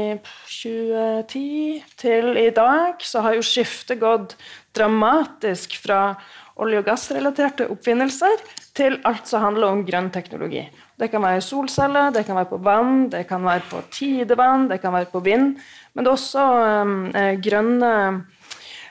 [0.48, 4.36] 2010 til i dag, så har jo skiftet gått
[4.76, 6.17] dramatisk fra
[6.55, 8.37] olje- og gassrelaterte oppfinnelser
[8.75, 10.69] til alt som handler om grønn teknologi.
[10.99, 14.81] Det kan være solceller, det kan være på vann, det kan være på tidevann, det
[14.83, 15.57] kan være på vind.
[15.93, 16.43] Men det er også
[16.83, 17.93] um, eh, grønne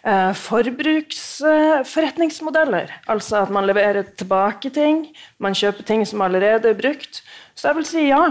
[0.05, 2.87] eh, forbruksforretningsmodeller.
[3.09, 7.23] Altså at man leverer tilbake ting, man kjøper ting som allerede er brukt.
[7.55, 8.25] Så jeg vil si ja.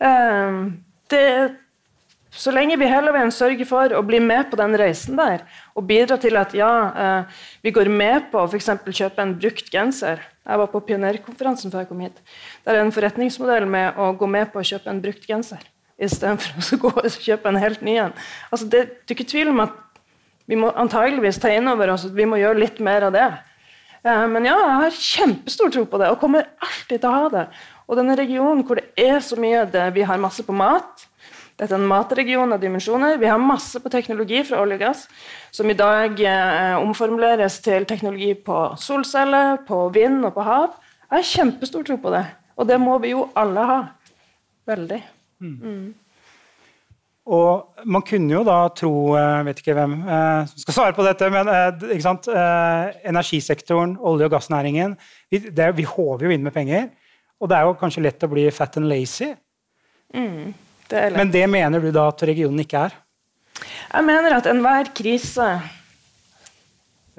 [0.00, 0.52] Eh,
[1.12, 1.56] det
[2.32, 5.44] så lenge vi hele veien sørger for å bli med på den reisen der,
[5.76, 8.70] og bidra til at ja, eh, vi går med på å f.eks.
[8.88, 12.16] kjøpe en brukt genser Jeg var på pionerkonferansen før jeg kom hit.
[12.64, 15.62] Det er en forretningsmodell med å gå med på å kjøpe en brukt genser
[16.02, 18.16] istedenfor å gå og kjøpe en helt ny en.
[18.50, 19.78] Altså, det, det er ikke tvil om at
[20.50, 23.28] vi må antageligvis ta inn over oss at vi må gjøre litt mer av det.
[24.02, 27.30] Eh, men ja, jeg har kjempestor tro på det, og kommer alltid til å ha
[27.32, 27.46] det.
[27.86, 31.06] Og denne regionen hvor det er så mye det, Vi har masse på mat.
[31.62, 33.20] Dette er en matregion av dimensjoner.
[33.22, 35.02] Vi har masse på teknologi fra olje og gass,
[35.54, 40.72] som i dag eh, omformuleres til teknologi på solceller, på vind og på hav.
[41.06, 42.24] Jeg har kjempestor tro på det.
[42.58, 43.76] Og det må vi jo alle ha.
[44.66, 44.98] Veldig.
[45.38, 45.54] Mm.
[45.62, 45.84] Mm.
[47.30, 50.96] Og man kunne jo da tro Jeg eh, vet ikke hvem eh, som skal svare
[50.96, 54.98] på dette, men eh, energisektoren, olje- og gassnæringen
[55.30, 56.90] vi, det, vi håver jo inn med penger.
[57.38, 59.30] Og det er jo kanskje lett å bli fat and lazy.
[60.10, 60.50] Mm.
[60.92, 62.98] Det Men det mener du da at regionen ikke er?
[63.62, 65.48] Jeg mener at enhver krise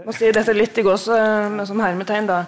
[0.02, 1.06] må si dette litt i gås
[1.54, 2.44] med sånn hermetegn, da,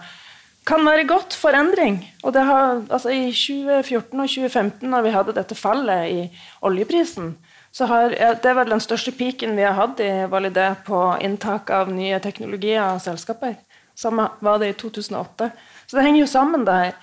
[0.65, 1.99] kan være godt for endring.
[2.25, 6.23] Og det har, altså I 2014 og 2015, når vi hadde dette fallet i
[6.65, 7.35] oljeprisen,
[7.75, 11.69] så har, det er vel den største peaken vi har hatt i Validé på inntak
[11.75, 13.57] av nye teknologier og selskaper.
[13.95, 15.51] Samme var det i 2008.
[15.85, 16.95] Så det henger jo sammen, det her.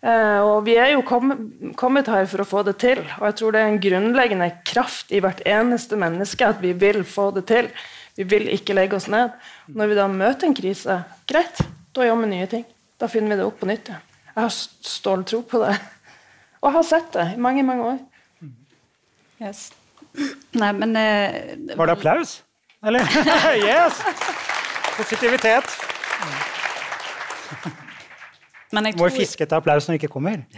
[0.00, 1.40] Uh, og vi er jo kommet,
[1.76, 3.02] kommet her for å få det til.
[3.18, 7.02] Og jeg tror det er en grunnleggende kraft i hvert eneste menneske at vi vil
[7.04, 7.68] få det til.
[8.16, 9.34] Vi vil ikke legge oss ned.
[9.68, 11.60] Når vi da møter en krise, greit,
[11.96, 12.64] da gjør vi nye ting.
[13.00, 13.92] Da finner vi det opp på nytt.
[13.92, 15.76] Jeg har ståltro på det.
[16.60, 18.00] Og jeg har sett det i mange, mange år.
[19.40, 19.70] Yes.
[20.56, 22.40] Nei, men uh, Var det applaus?
[22.84, 23.04] Eller?
[23.68, 24.00] yes!
[24.96, 25.76] Positivitet.
[28.74, 29.08] Men jeg tror...
[29.08, 30.44] Vår fiskete applaus når det ikke kommer.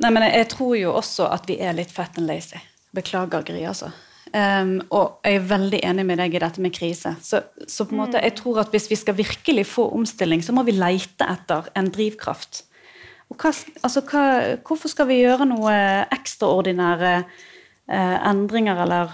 [0.00, 2.60] Nei, men jeg, tror jo også at vi er litt fat and lazy.
[2.96, 3.90] Beklager, Gry, altså.
[4.30, 7.16] Um, og jeg er veldig enig med deg i dette med krise.
[7.24, 10.54] Så, så, på en måte, jeg tror at hvis vi skal virkelig få omstilling, så
[10.54, 12.64] må vi leite etter en drivkraft.
[13.30, 13.52] Og hva,
[13.82, 14.24] altså, hva,
[14.66, 15.74] hvorfor skal vi gjøre noe
[16.14, 19.12] ekstraordinære eh, endringer, eller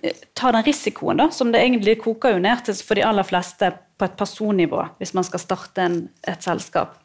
[0.00, 3.28] eh, ta den risikoen, da, som det egentlig koker jo ned til for de aller
[3.28, 6.96] fleste på et personnivå, hvis man skal starte en, et selskap.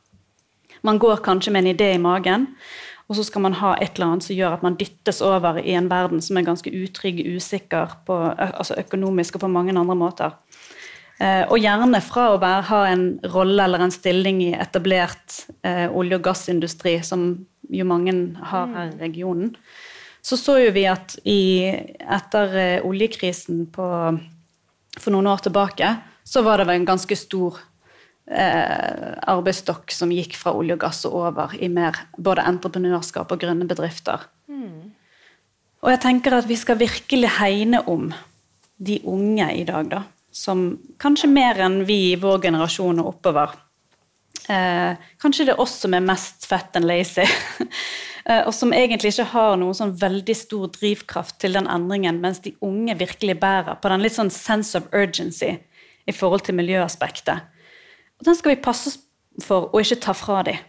[0.85, 2.47] Man går kanskje med en idé i magen,
[3.05, 5.75] og så skal man ha et eller annet som gjør at man dyttes over i
[5.77, 10.33] en verden som er ganske utrygg, usikker, på, altså økonomisk og på mange andre måter.
[11.21, 15.85] Eh, og gjerne fra å være, ha en rolle eller en stilling i etablert eh,
[15.87, 17.29] olje- og gassindustri, som
[17.71, 18.15] jo mange
[18.49, 19.53] har her i regionen,
[20.25, 21.69] så så jo vi at i,
[22.01, 23.87] etter eh, oljekrisen på,
[24.97, 25.93] for noen år tilbake,
[26.25, 27.59] så var det vel en ganske stor
[28.25, 33.41] eh, arbeidsstokk som gikk fra olje og gass og over i mer både entreprenørskap og
[33.41, 34.25] grønne bedrifter.
[34.49, 34.95] Mm.
[35.85, 38.09] Og jeg tenker at vi skal virkelig hegne om
[38.81, 40.01] de unge i dag, da.
[40.35, 40.65] Som
[40.99, 43.53] kanskje mer enn vi i vår generasjon og oppover.
[44.49, 47.23] Eh, kanskje det er oss som er mest fett and lazy.
[48.25, 52.41] eh, og som egentlig ikke har noen sånn veldig stor drivkraft til den endringen, mens
[52.43, 55.53] de unge virkelig bærer på den litt sånn sense of urgency
[56.05, 57.51] i forhold til miljøaspektet.
[58.19, 58.93] Og den skal vi passe
[59.43, 60.61] for å ikke ta fra dem.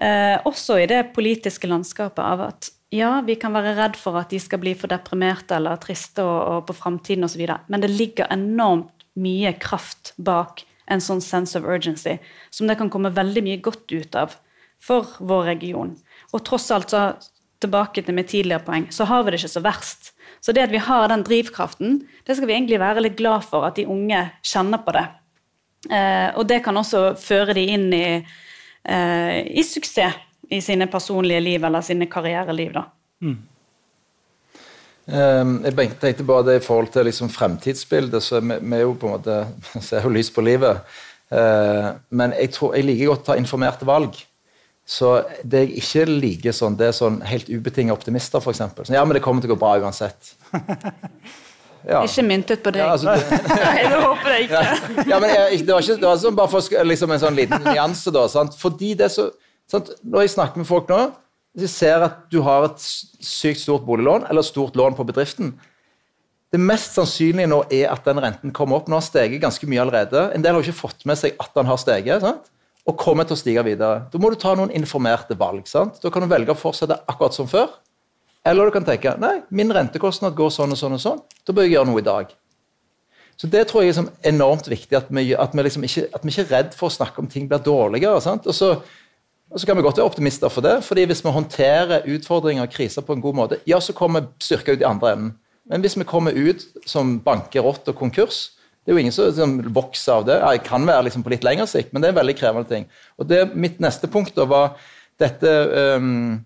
[0.00, 4.32] Eh, også i det politiske landskapet av at ja, vi kan være redd for at
[4.32, 8.28] de skal bli for deprimerte eller triste og, og på framtiden osv., men det ligger
[8.32, 12.18] enormt mye kraft bak en sånn sense of urgency
[12.52, 14.36] som det kan komme veldig mye godt ut av
[14.82, 15.94] for vår region.
[16.32, 17.12] Og tross alt, så,
[17.62, 20.01] tilbake til mitt tidligere poeng, så har vi det ikke så verst.
[20.42, 23.68] Så det at vi har den drivkraften, det skal vi egentlig være litt glad for
[23.68, 25.04] at de unge kjenner på det.
[25.90, 30.18] Eh, og det kan også føre de inn i, eh, i suksess
[30.52, 32.72] i sine personlige liv eller sine karriereliv.
[32.74, 32.82] da.
[33.22, 33.38] Mm.
[35.06, 38.92] Um, jeg tenkte bare det i forhold til liksom fremtidsbildet, så vi, vi er jo
[38.94, 39.38] på en måte
[39.88, 40.84] ser jo lys på livet.
[41.32, 44.20] Uh, men jeg, tror, jeg liker godt å ta informerte valg.
[44.92, 45.12] Så
[45.48, 48.60] det jeg ikke liker sånn, det er sånn helt ubetinget optimister, f.eks.
[48.60, 50.34] Sånn, ja, men det kommer til å gå bra uansett.
[51.82, 52.04] Ja.
[52.06, 52.78] Ikke myntet på deg.
[52.78, 53.10] Ja, altså,
[53.66, 54.60] Nei, det håper jeg ikke.
[54.62, 57.38] Ja, ja men jeg, det var ikke det var sånn, bare for liksom en sånn
[57.38, 58.22] liten nyanse, da.
[58.30, 58.54] Sant?
[58.60, 59.24] Fordi det er så
[59.70, 59.90] sant?
[60.06, 61.00] Når jeg snakker med folk nå,
[61.58, 65.50] hvis jeg ser at du har et sykt stort boliglån eller stort lån på bedriften
[66.54, 68.88] Det mest sannsynlige nå er at den renten kommer opp.
[68.88, 70.28] Nå har steget ganske mye allerede.
[70.36, 72.22] En del har ikke fått med seg at den har steget.
[72.22, 72.50] Sant?
[72.88, 74.06] Og kommer til å stige videre.
[74.10, 75.68] Da må du ta noen informerte valg.
[75.70, 76.00] Sant?
[76.02, 77.70] Da kan du velge å fortsette akkurat som før.
[78.42, 81.20] Eller du kan tenke nei, min rentekostnad går sånn og sånn og sånn.
[81.46, 82.32] Da bør jeg gjøre noe i dag.
[83.38, 86.30] Så Det tror jeg er enormt viktig, at vi, at, vi liksom ikke, at vi
[86.30, 88.20] ikke er redd for å snakke om ting blir dårligere.
[88.22, 88.46] Sant?
[88.46, 88.74] Og så,
[89.50, 92.74] og så kan vi godt være optimister for det, fordi hvis vi håndterer utfordringer og
[92.74, 95.32] kriser på en god måte, ja, så kommer styrka ut i andre enden.
[95.70, 99.58] Men hvis vi kommer ut som bankerott og konkurs, det er jo ingen som, liksom,
[99.74, 100.38] vokser av det.
[100.42, 102.68] Ja, jeg kan være liksom på litt lengre sikt, men det er en veldig krevende
[102.68, 102.88] ting.
[103.14, 104.72] Og det, Mitt neste punkt da var
[105.22, 105.52] dette
[106.00, 106.40] um,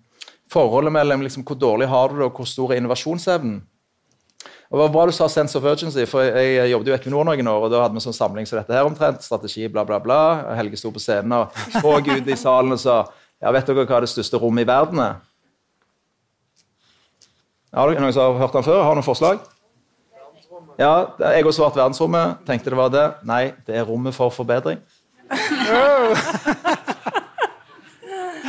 [0.53, 3.62] forholdet mellom liksom, hvor dårlig har du det, og hvor stor er innovasjonsevnen.
[4.66, 6.05] Og hva var det du sa 'sense of urgency'?
[6.11, 8.59] For Jeg, jobbet jo i Equinor noen år, og da hadde vi sånn samling som
[8.59, 9.22] dette her omtrent.
[9.22, 10.55] Strategi, bla, bla, bla.
[10.59, 13.07] Helge sto på scenen og så ut i salen og sa
[13.40, 15.16] ja, 'Vet dere hva det største rommet i verden er?'
[17.72, 18.83] Har dere noen som har hørt den før?
[18.83, 19.38] Har noen forslag?
[20.77, 22.43] Ja, jeg har svart verdensrommet.
[22.47, 23.07] Tenkte det var det.
[23.25, 24.79] Nei, det er rommet for forbedring.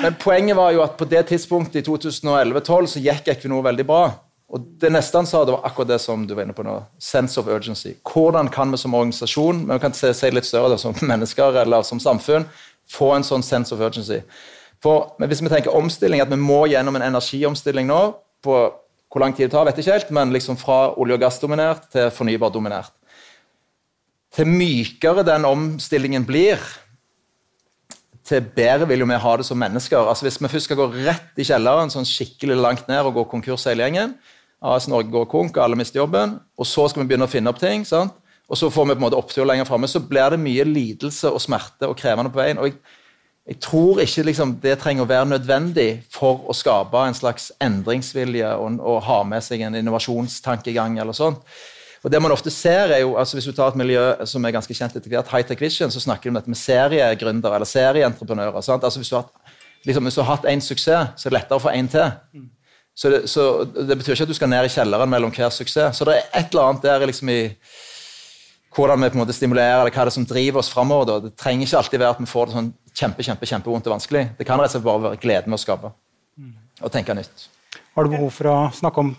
[0.01, 4.03] Men poenget var jo at på det tidspunktet i 2011-2012 så gikk Equinor veldig bra.
[4.47, 6.75] Og Det neste han sa, det var akkurat det som du var inne på nå.
[6.99, 7.95] Sense of urgency.
[8.07, 11.61] Hvordan kan vi som organisasjon, men vi kan si, si litt større det, som mennesker
[11.63, 12.47] eller som samfunn,
[12.91, 14.21] få en sånn sense of urgency?
[14.83, 18.01] For Hvis vi tenker omstilling, at vi må gjennom en energiomstilling nå
[18.45, 18.59] på
[19.11, 21.87] Hvor lang tid det tar, vet jeg ikke helt, men liksom fra olje- og gassdominert
[21.93, 22.91] til fornybardominert.
[24.35, 26.59] Til mykere den omstillingen blir,
[28.27, 30.03] til bedre vil jo vi ha det som mennesker.
[30.03, 33.23] Altså Hvis vi først skal gå rett i kjelleren, sånn skikkelig langt ned og gå
[33.31, 34.17] konkurs hele gjengen,
[34.61, 37.61] AS Norge går konk, alle mister jobben, og så skal vi begynne å finne opp
[37.61, 38.15] ting, sant?
[38.47, 41.27] og så får vi på en måte opptur lenger framme, så blir det mye lidelse
[41.27, 42.59] og smerte og krevende på veien.
[42.61, 42.77] og jeg,
[43.47, 48.49] jeg tror ikke liksom, det trenger å være nødvendig for å skape en slags endringsvilje
[48.59, 51.39] og, og ha med seg en innovasjonstankegang eller sånt.
[52.03, 54.53] Og det man ofte ser er jo, altså Hvis du tar et miljø som er
[54.55, 57.67] ganske kjent etter hvert, High Tech Vision, så snakker de om dette med seriegründere eller
[57.67, 58.61] serieentreprenører.
[58.61, 58.83] sant?
[58.83, 59.25] Altså Hvis du har,
[59.85, 62.45] liksom, hvis du har hatt én suksess, så er det lettere å få én til.
[62.97, 65.97] Så det, så det, betyr ikke at du skal ned i kjelleren mellom hver suksess.
[65.97, 67.41] Så det er et eller annet der liksom i
[68.77, 71.21] hvordan vi på en måte stimulerer, eller hva det er som driver oss framover.
[71.23, 74.25] Det trenger ikke alltid være at vi får det sånn kjempe, kjempe, kjempevondt og vanskelig.
[74.37, 75.93] Det kan rett og slett bare være gleden med å skape
[76.77, 77.47] og tenke nytt.
[77.97, 79.15] Har du behov for å snakke om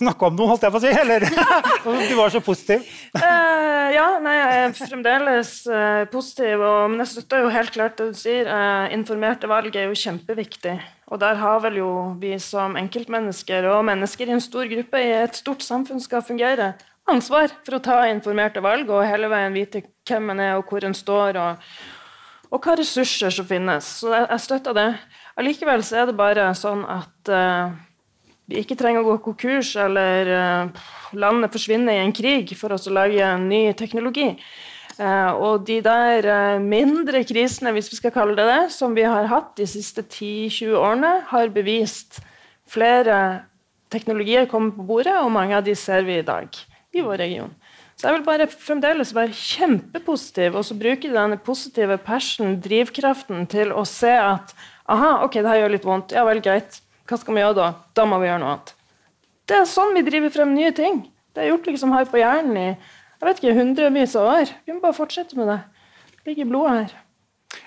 [0.00, 0.92] snakke om noe, holdt jeg på å si?
[1.02, 1.24] Eller
[2.10, 2.86] du var så positiv.
[3.16, 8.00] Uh, ja, nei, jeg er fremdeles uh, positiv, og, men jeg støtter jo helt klart
[8.00, 8.48] det du sier.
[8.48, 10.76] Uh, informerte valg er jo kjempeviktig.
[11.10, 11.90] Og der har vel jo
[12.22, 16.74] vi som enkeltmennesker og mennesker i en stor gruppe i et stort samfunn skal fungere,
[17.10, 20.84] ansvar for å ta informerte valg og hele veien vite hvem en er og hvor
[20.86, 21.72] en står, og,
[22.50, 23.86] og hva ressurser som finnes.
[24.02, 24.88] Så jeg, jeg støtter det.
[25.38, 27.30] Allikevel så er det bare sånn at
[28.50, 32.88] vi ikke trenger å gå konkurs eller uh, landet forsvinner i en krig for oss
[32.90, 34.32] å lage ny teknologi.
[34.98, 39.06] Uh, og de der uh, mindre krisene, hvis vi skal kalle det det, som vi
[39.06, 42.18] har hatt de siste 10-20 årene, har bevist
[42.70, 43.20] flere
[43.90, 46.50] teknologier kommer på bordet, og mange av de ser vi i dag
[46.90, 47.54] i vår region.
[48.00, 53.74] Så jeg vil bare fremdeles være kjempepositiv og så bruke denne positive passion, drivkraften, til
[53.76, 54.54] å se at
[54.88, 56.14] aha, ok, det her gjør litt vondt.
[56.16, 57.66] Ja vel, greit hva skal vi gjøre da?
[57.98, 58.72] Da må vi gjøre noe annet.
[59.50, 61.02] Det er sånn vi driver frem nye ting.
[61.34, 64.50] Det er gjort liksom her på hjernen i jeg vet ikke, hundrevis av år.
[64.64, 65.58] Vi må bare fortsette med det.
[66.14, 66.94] Det ligger i blodet her.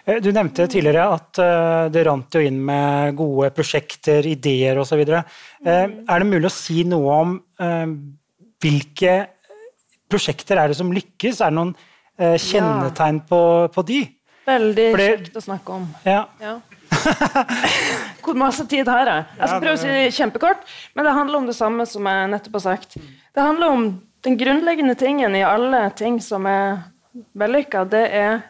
[0.07, 5.03] Eh, du nevnte tidligere at uh, det rant jo inn med gode prosjekter, ideer osv.
[5.05, 5.21] Uh,
[5.69, 7.37] er det mulig å si noe om
[8.63, 9.13] hvilke
[10.13, 11.41] prosjekter er det som lykkes?
[11.41, 11.73] Er det noen
[12.17, 13.26] eh, kjennetegn ja.
[13.30, 13.41] på,
[13.73, 14.04] på, de?
[14.47, 15.89] Veldig kjekt å snakke om.
[16.08, 16.23] Ja.
[16.43, 16.58] ja.
[18.23, 19.28] Hvor masse tid har jeg?
[19.39, 22.32] Jeg skal prøve å si det kjempekort, men det handler om det samme som jeg
[22.34, 22.97] nettopp har sagt.
[23.34, 23.88] Det handler om
[24.23, 26.84] den grunnleggende tingen i alle ting som er
[27.39, 27.84] vellykka.
[27.91, 28.43] Det er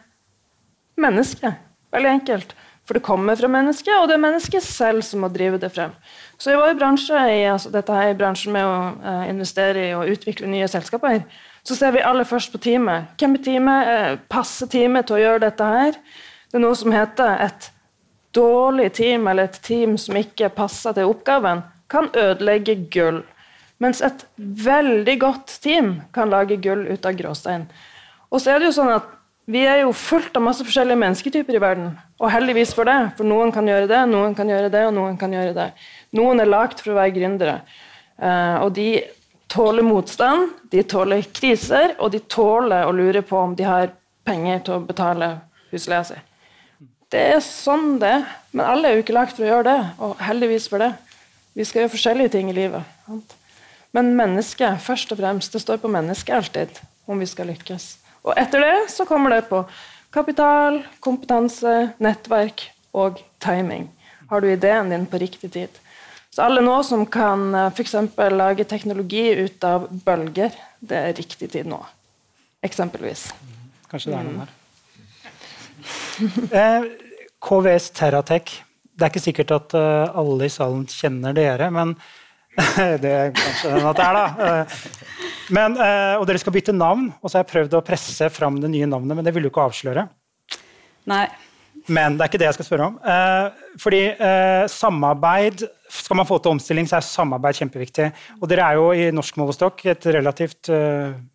[1.00, 1.62] mennesket.
[1.94, 2.54] Veldig enkelt.
[2.84, 5.94] For det kommer fra mennesket, og det er mennesket selv som må drive det frem.
[6.36, 9.94] Så i vår bransje, i, altså dette her i bransjen med å uh, investere i
[9.96, 11.22] og utvikle nye selskaper,
[11.64, 13.14] så ser vi aller først på teamet.
[13.20, 13.88] Hvem er teamet?
[13.88, 15.96] Uh, passer teamet til å gjøre dette her?
[16.50, 17.70] Det er noe som heter et
[18.34, 23.22] dårlig team eller et team som ikke passer til oppgaven, kan ødelegge gull.
[23.82, 27.66] Mens et veldig godt team kan lage gull ut av gråstein.
[28.30, 29.10] Og så er det jo sånn at
[29.44, 31.90] Vi er jo fullt av masse forskjellige mennesketyper i verden.
[32.16, 35.18] Og heldigvis for det, for noen kan gjøre det, noen kan gjøre det, og noen
[35.20, 35.66] kan gjøre det.
[36.16, 37.58] Noen er lagd for å være gründere.
[38.16, 38.86] Uh, og de
[39.54, 43.92] tåler motstand, de tåler kriser, og de tåler å lure på om de har
[44.26, 45.28] penger til å betale
[45.70, 46.18] husleia si.
[47.12, 48.16] Det er sånn det.
[48.50, 50.90] Men alle er jo ikke lagd for å gjøre det, og heldigvis for det.
[51.54, 52.82] Vi skal gjøre forskjellige ting i livet.
[53.94, 55.54] Men mennesket, først og fremst.
[55.54, 57.92] Det står på mennesket alltid om vi skal lykkes.
[58.24, 59.62] Og etter det så kommer det på
[60.14, 63.86] kapital, kompetanse, nettverk og timing.
[64.30, 65.78] Har du ideen din på riktig tid?
[66.34, 67.94] Så alle nå som kan eh, f.eks.
[68.34, 71.78] lage teknologi ut av bølger, det er riktig tid nå.
[72.66, 73.28] Eksempelvis.
[73.90, 74.52] Kanskje det er noen der.
[76.54, 76.84] Eh,
[77.44, 78.56] KVS Terratech.
[78.94, 81.96] Det er ikke sikkert at uh, alle i salen kjenner dere, men
[83.02, 84.26] det er kanskje den at det er, da.
[84.38, 85.08] Uh,
[85.58, 88.60] men, uh, og dere skal bytte navn, og så har jeg prøvd å presse fram
[88.62, 90.06] det nye navnet, men det vil du ikke avsløre.
[91.10, 91.26] Nei.
[91.92, 92.94] Men det er ikke det jeg skal spørre om.
[93.80, 94.02] fordi
[94.72, 98.06] samarbeid Skal man få til omstilling, så er samarbeid kjempeviktig.
[98.40, 100.70] Og dere er jo i norsk målestokk et relativt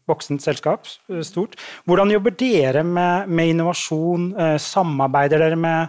[0.09, 0.87] voksent selskap.
[1.21, 1.55] stort.
[1.85, 4.33] Hvordan jobber dere med, med innovasjon?
[4.59, 5.87] samarbeider dere med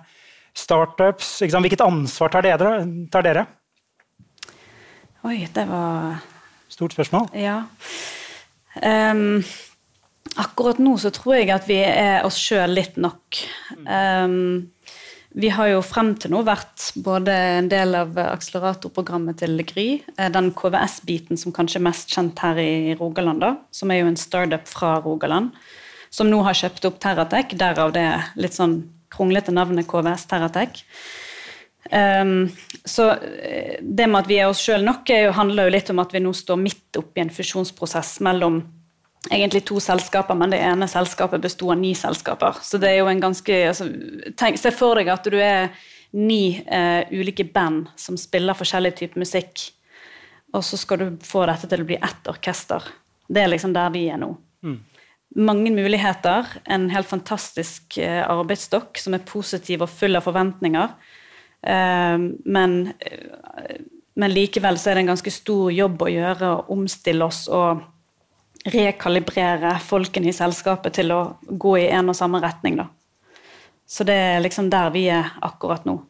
[0.54, 1.38] startups?
[1.40, 2.84] Hvilket ansvar tar dere?
[3.10, 3.46] tar dere?
[5.24, 6.20] Oi, det var
[6.70, 7.26] Stort spørsmål.
[7.34, 7.62] Ja.
[8.78, 9.42] Um,
[10.38, 13.40] akkurat nå så tror jeg at vi er oss sjøl litt nok.
[13.86, 14.68] Um,
[15.30, 19.88] vi har jo frem til nå vært både en del av akseleratorprogrammet til Gry,
[20.18, 24.08] eh, den KVS-biten som kanskje er mest kjent her i Rogaland, da, som er jo
[24.10, 25.52] en startup fra Rogaland,
[26.10, 28.08] som nå har kjøpt opp Terratec, derav det
[28.42, 30.82] litt sånn kronglete navnet KVS Terratec.
[31.90, 32.50] Um,
[32.86, 36.10] så eh, det med at vi er oss sjøl nok, handler jo litt om at
[36.14, 38.64] vi nå står midt oppi en fusjonsprosess mellom
[39.28, 42.61] egentlig to selskaper, men det ene selskapet besto av ni selskaper.
[42.64, 43.88] Så det er jo en ganske altså,
[44.40, 45.74] tenk, Se for deg at du er
[46.16, 49.68] ni eh, ulike band som spiller forskjellig type musikk,
[50.56, 52.88] og så skal du få dette til å bli ett orkester.
[53.30, 54.33] Det er liksom der vi er nå.
[54.66, 54.80] Mm
[55.37, 56.46] mange muligheter.
[56.64, 60.94] En helt fantastisk eh, arbeidsstokk som er positiv og full av forventninger.
[61.62, 63.80] Eh, men, eh,
[64.16, 67.85] men, likevel så er det en ganske stor jobb å gjøre å omstille oss og
[68.68, 72.76] rekalibrere folkene i selskapet til å gå i en og samme retning.
[72.80, 72.88] Da.
[73.88, 76.00] Så det er liksom der vi er akkurat nå.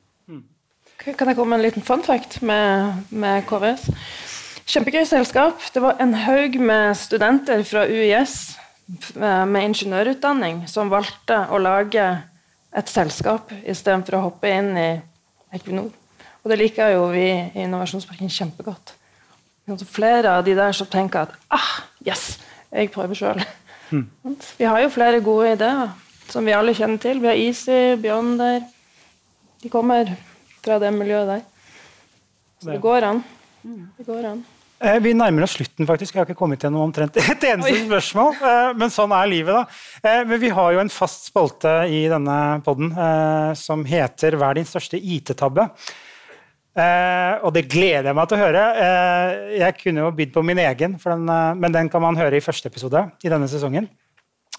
[1.00, 3.86] Kan jeg komme med en liten fun fact med, med KVS?
[4.68, 5.62] Kjempegøy selskap.
[5.72, 8.58] Det var en haug med studenter fra UiS
[9.16, 12.04] Eh, med ingeniørutdanning som valgte å lage
[12.74, 14.88] et selskap istedenfor å hoppe inn i
[15.54, 15.92] Equinor.
[16.40, 18.94] Og det liker jo vi i Innovasjonsparken kjempegodt.
[19.86, 21.70] Flere av de der som tenker at ah,
[22.06, 22.38] yes,
[22.72, 23.42] jeg prøver sjøl.
[23.90, 24.06] Mm.
[24.58, 25.90] Vi har jo flere gode ideer
[26.30, 27.18] som vi alle kjenner til.
[27.20, 28.60] Vi har Easy, Beyonder.
[29.62, 30.12] De kommer
[30.62, 31.42] fra det miljøet der.
[32.62, 33.22] Så det går an.
[33.64, 34.44] Det går an.
[34.80, 36.14] Eh, Vi nærmer oss slutten, faktisk.
[36.14, 37.82] Jeg har ikke kommet gjennom omtrent et eneste Oi.
[37.88, 38.38] spørsmål.
[38.40, 39.64] eh, Men sånn er livet, da.
[40.04, 42.94] Eh, Men vi har jo en fast spalte i denne poden
[43.56, 45.68] som heter 'Hva er din største IT-tabbe?'
[46.70, 48.60] Eh, og det gleder jeg meg til å høre.
[48.78, 52.38] Eh, jeg kunne jo bydd på min egen, den, eh, men den kan man høre
[52.38, 53.88] i første episode i denne sesongen.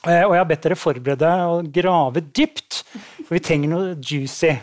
[0.01, 2.81] Eh, og jeg har bedt dere forberede og grave dypt,
[3.23, 4.55] for vi trenger noe juicy.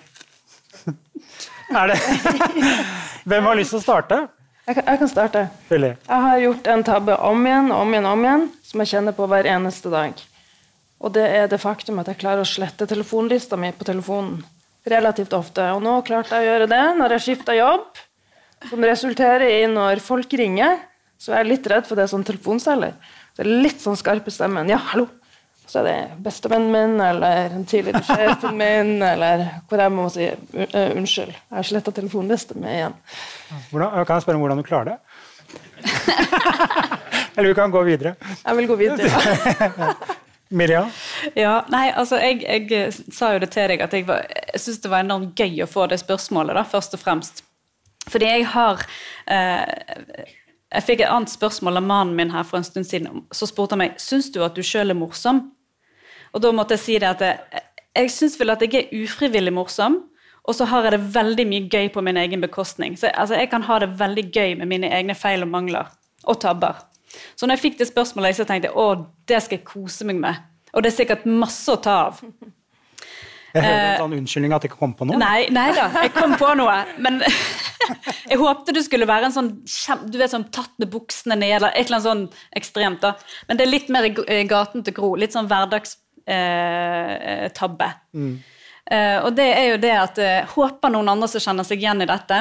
[1.79, 1.99] er det
[3.29, 4.27] Hvem har lyst til å starte?
[4.69, 5.45] Jeg kan, jeg kan starte.
[5.71, 5.95] Veldig.
[6.05, 9.29] Jeg har gjort en tabbe om igjen om igjen, om igjen, som jeg kjenner på
[9.31, 10.21] hver eneste dag.
[10.99, 14.43] Og det er det faktum at jeg klarer å slette telefonlista mi på telefonen
[14.93, 15.64] relativt ofte.
[15.76, 17.86] Og nå klarte jeg å gjøre det når jeg skifta jobb,
[18.68, 20.80] som resulterer i når folk ringer,
[21.18, 22.95] så er jeg litt redd for det som telefonselger.
[23.34, 24.68] Så det er litt sånn skarpe stemmen.
[24.70, 25.07] Ja, hallo!
[25.68, 30.24] Så er det bestevennen min eller den tidligere sjefen min, eller hvor jeg må si
[30.57, 31.34] "Un- unnskyld.
[31.34, 32.95] Jeg har sletta telefonlista mi igjen.
[33.70, 34.99] Hvordan, kan jeg spørre om hvordan du klarer det?
[37.39, 38.16] Eller vi kan gå videre.
[38.47, 39.09] Jeg vil gå videre.
[40.51, 40.89] Miriam?
[41.37, 44.25] Ja, nei, altså jeg, jeg eh, sa jo det til deg at jeg, var-
[44.55, 47.43] jeg syns det var enormt gøy å få det spørsmålet, da, først og fremst.
[48.09, 48.81] Fordi jeg har
[49.29, 50.25] eh,
[50.73, 53.23] Jeg fikk et annet spørsmål av mannen min her for en stund siden.
[53.33, 55.47] Så spurte han meg syns du at du sjøl er morsom.
[56.37, 57.63] Og da måtte jeg si det at jeg,
[57.97, 60.03] jeg syns vel at jeg er ufrivillig morsom.
[60.49, 62.97] Og så har jeg det veldig mye gøy på min egen bekostning.
[63.01, 65.89] Så altså, Jeg kan ha det veldig gøy med mine egne feil og mangler.
[66.29, 66.85] Og tabber.
[67.37, 68.87] Så når jeg fikk det spørsmålet, så tenkte jeg å,
[69.29, 70.35] det skal jeg kose meg med.
[70.75, 72.14] Og det er sikkert masse å ta av.
[73.55, 75.16] Jeg hører en sånn unnskyldning at jeg ikke kom på noe.
[75.21, 76.77] Nei, nei da, jeg kom på noe.
[77.05, 77.14] Men
[78.31, 79.51] jeg håpte du skulle være en sånn
[80.05, 82.25] du vet, sånn tatt med buksene ned, eller et eller annet sånn
[82.61, 83.01] ekstremt.
[83.05, 83.11] da.
[83.49, 84.11] Men det er litt mer i
[84.49, 85.11] gaten til Gro.
[85.19, 87.89] Litt sånn hverdagstabbe.
[87.89, 88.35] Eh, mm.
[88.89, 92.05] Eh, og det er jo det at eh, Håper noen andre som kjenner seg igjen
[92.05, 92.37] i dette.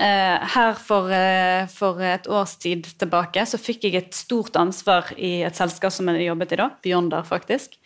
[0.00, 5.10] Eh, her for, eh, for et års tid tilbake så fikk jeg et stort ansvar
[5.20, 7.76] i et selskap som jeg jobbet i da, Beyonder faktisk.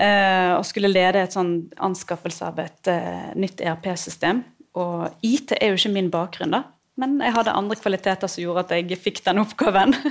[0.00, 2.88] Eh, og skulle lede et sånn anskaffelse av et
[3.36, 4.44] nytt ERP-system.
[4.80, 6.62] Og IT er jo ikke min bakgrunn, da,
[6.96, 9.92] men jeg hadde andre kvaliteter som gjorde at jeg fikk den oppgaven.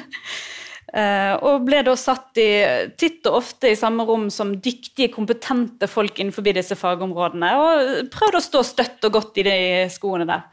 [0.96, 2.48] Og ble da satt i,
[2.96, 8.40] titt og ofte i samme rom som dyktige, kompetente folk innenfor disse fagområdene, og prøvde
[8.40, 9.58] å stå støtt og godt i de
[9.92, 10.46] skoene der.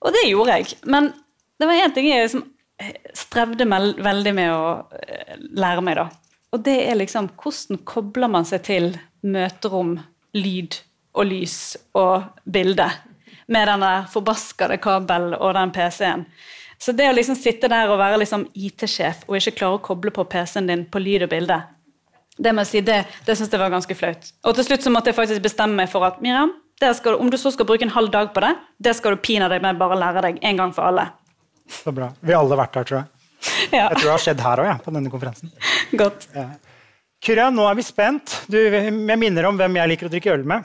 [0.00, 0.78] Og det gjorde jeg.
[0.88, 1.10] Men
[1.60, 2.46] det var én ting jeg liksom
[3.16, 4.64] strevde veldig med å
[4.96, 6.08] eh, lære meg, da.
[6.50, 9.98] Og det er liksom hvordan kobler man seg til møterom,
[10.34, 10.78] lyd
[11.18, 12.86] og lys og bilde
[13.50, 16.24] med den der forbaskede kabelen og den PC-en.
[16.80, 20.14] Så det å liksom sitte der og være liksom IT-sjef og ikke klare å koble
[20.14, 21.58] på PC-en din på lyd og bilde,
[22.40, 24.30] det må jeg si, det, det synes jeg var ganske flaut.
[24.48, 26.54] Og til slutt så måtte jeg faktisk bestemme meg for at Miriam,
[26.96, 29.58] skal, om du så skal bruke en halv dag på det, det skal du pinadø
[29.60, 31.08] med bare lære deg en gang for alle.
[31.70, 32.08] Så bra.
[32.24, 33.08] Vi har alle vært der, tror jeg.
[33.72, 35.52] Ja, Jeg tror det har skjedd her òg, ja, på denne konferansen.
[35.96, 36.26] godt.
[37.24, 38.34] Kyrre, nå er vi spent.
[38.48, 40.64] Du, jeg minner om hvem jeg liker å drikke øl med.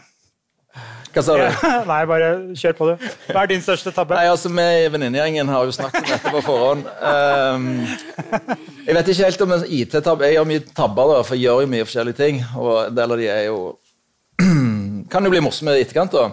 [1.16, 1.46] Hva sa du?
[1.92, 3.06] Nei, bare kjør på, du.
[3.30, 4.18] Hva er din største tabbe?
[4.18, 6.90] Nei, altså, Vi i venninnegjengen har jo snakket om dette på forhånd.
[7.00, 7.70] Um,
[8.84, 11.64] jeg vet ikke helt om en IT-tabbe Jeg gjør mye tabber, da, for jeg gjør
[11.64, 12.42] jo mye forskjellige ting.
[12.60, 13.60] Og en del av de er jo
[15.16, 16.26] Kan jo bli morsomme i etterkant, da.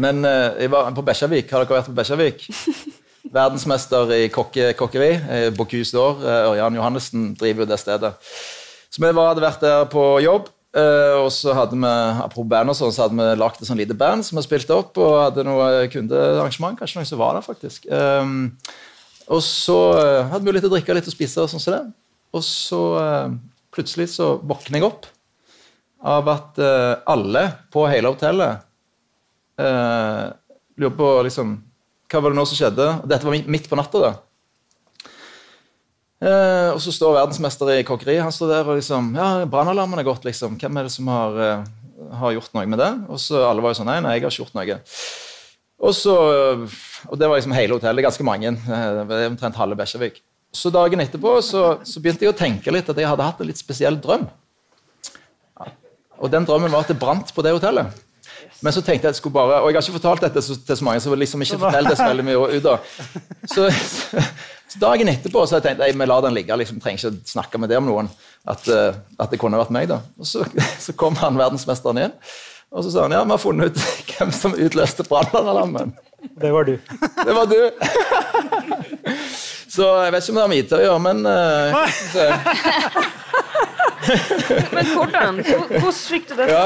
[0.00, 1.50] Men eh, jeg var på Bekkjarvik.
[1.52, 2.44] Har dere vært på Bekkjarvik?
[3.34, 5.10] Verdensmester i kokke, kokkeri.
[5.20, 6.22] eh, Bocuse d'Or.
[6.24, 8.14] eh, Ørjan Johannessen driver jo det stedet.
[8.88, 10.48] Så vi var, hadde vært der på jobb.
[10.80, 11.92] eh, og så hadde vi
[12.24, 14.74] apropos band og sånn, så hadde vi lagt et sånn lite band som vi spilte
[14.80, 16.80] opp, og hadde noe kundearrangement.
[16.80, 17.84] Kanskje noen som var der, faktisk.
[19.28, 21.76] Og så eh, hadde vi jo litt å drikke litt å spise, og sånn som
[21.76, 21.84] det.
[22.32, 23.36] Og så eh,
[23.76, 25.10] plutselig så våkner jeg opp
[26.04, 28.60] av at uh, alle på hele hotellet
[29.60, 30.28] uh,
[30.76, 31.56] lurer på liksom
[32.12, 32.88] Hva var det nå som skjedde?
[33.08, 34.12] Dette var midt- på natta, da.
[36.24, 40.06] Uh, og så står verdensmester i kokkeri han står der og liksom Ja, brannalarmen er
[40.06, 40.58] gått, liksom.
[40.60, 41.40] Hvem er det som har,
[42.20, 42.92] har gjort noe med det?
[43.08, 44.78] Og så alle var jo sånn Nei, nei, jeg har ikke gjort noe.
[45.84, 46.14] Og så,
[47.10, 48.54] og det var liksom hele hotellet, ganske mange.
[48.56, 50.22] Det var omtrent halve Bekkjarvik.
[50.54, 53.48] Så dagen etterpå så, så begynte jeg å tenke litt at jeg hadde hatt en
[53.50, 54.28] litt spesiell drøm.
[56.22, 57.86] Og den drømmen var at det brant på det hotellet.
[58.62, 60.56] Men så tenkte jeg at jeg skulle bare Og jeg har ikke fortalt dette så-
[60.66, 62.78] til så mange, så liksom ikke fortell det så veldig mye ut av.
[63.50, 63.66] Så,
[64.72, 66.56] så dagen etterpå så jeg tenkt jeg, vi lar den ligge.
[66.56, 68.08] liksom, Trenger ikke snakke med det om noen.
[68.46, 69.88] At, eh, at det kunne vært meg.
[69.88, 69.98] da.
[70.18, 70.44] Og så,
[70.86, 72.12] så kom han verdensmesteren igjen,
[72.72, 73.78] og så sa han ja, vi har funnet ut
[74.14, 75.92] hvem som utløste brannalarmen.
[76.40, 76.78] Det var du.
[77.24, 77.70] Det var du.
[79.74, 81.74] Så jeg vet ikke om det har med IT å gjøre, men uh,
[84.76, 85.40] Men hvordan?
[85.44, 86.64] Hvordan fikk du det ja.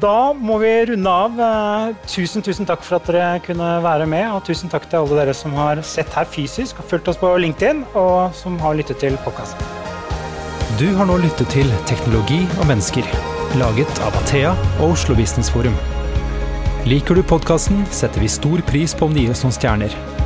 [0.00, 1.38] Da må vi runde av.
[1.40, 4.26] Eh, Tusen, tusen takk for at dere kunne være med.
[4.34, 7.30] Og tusen takk til alle dere som har sett her fysisk og fulgt oss på
[7.40, 9.62] LinkedIn, og som har lyttet til podkasten.
[10.76, 13.06] Du har nå lyttet til Teknologi og mennesker,
[13.56, 15.76] laget av Athea og Oslo Business Forum.
[16.86, 20.25] Liker du podkasten, setter vi stor pris på om du gir oss noen stjerner.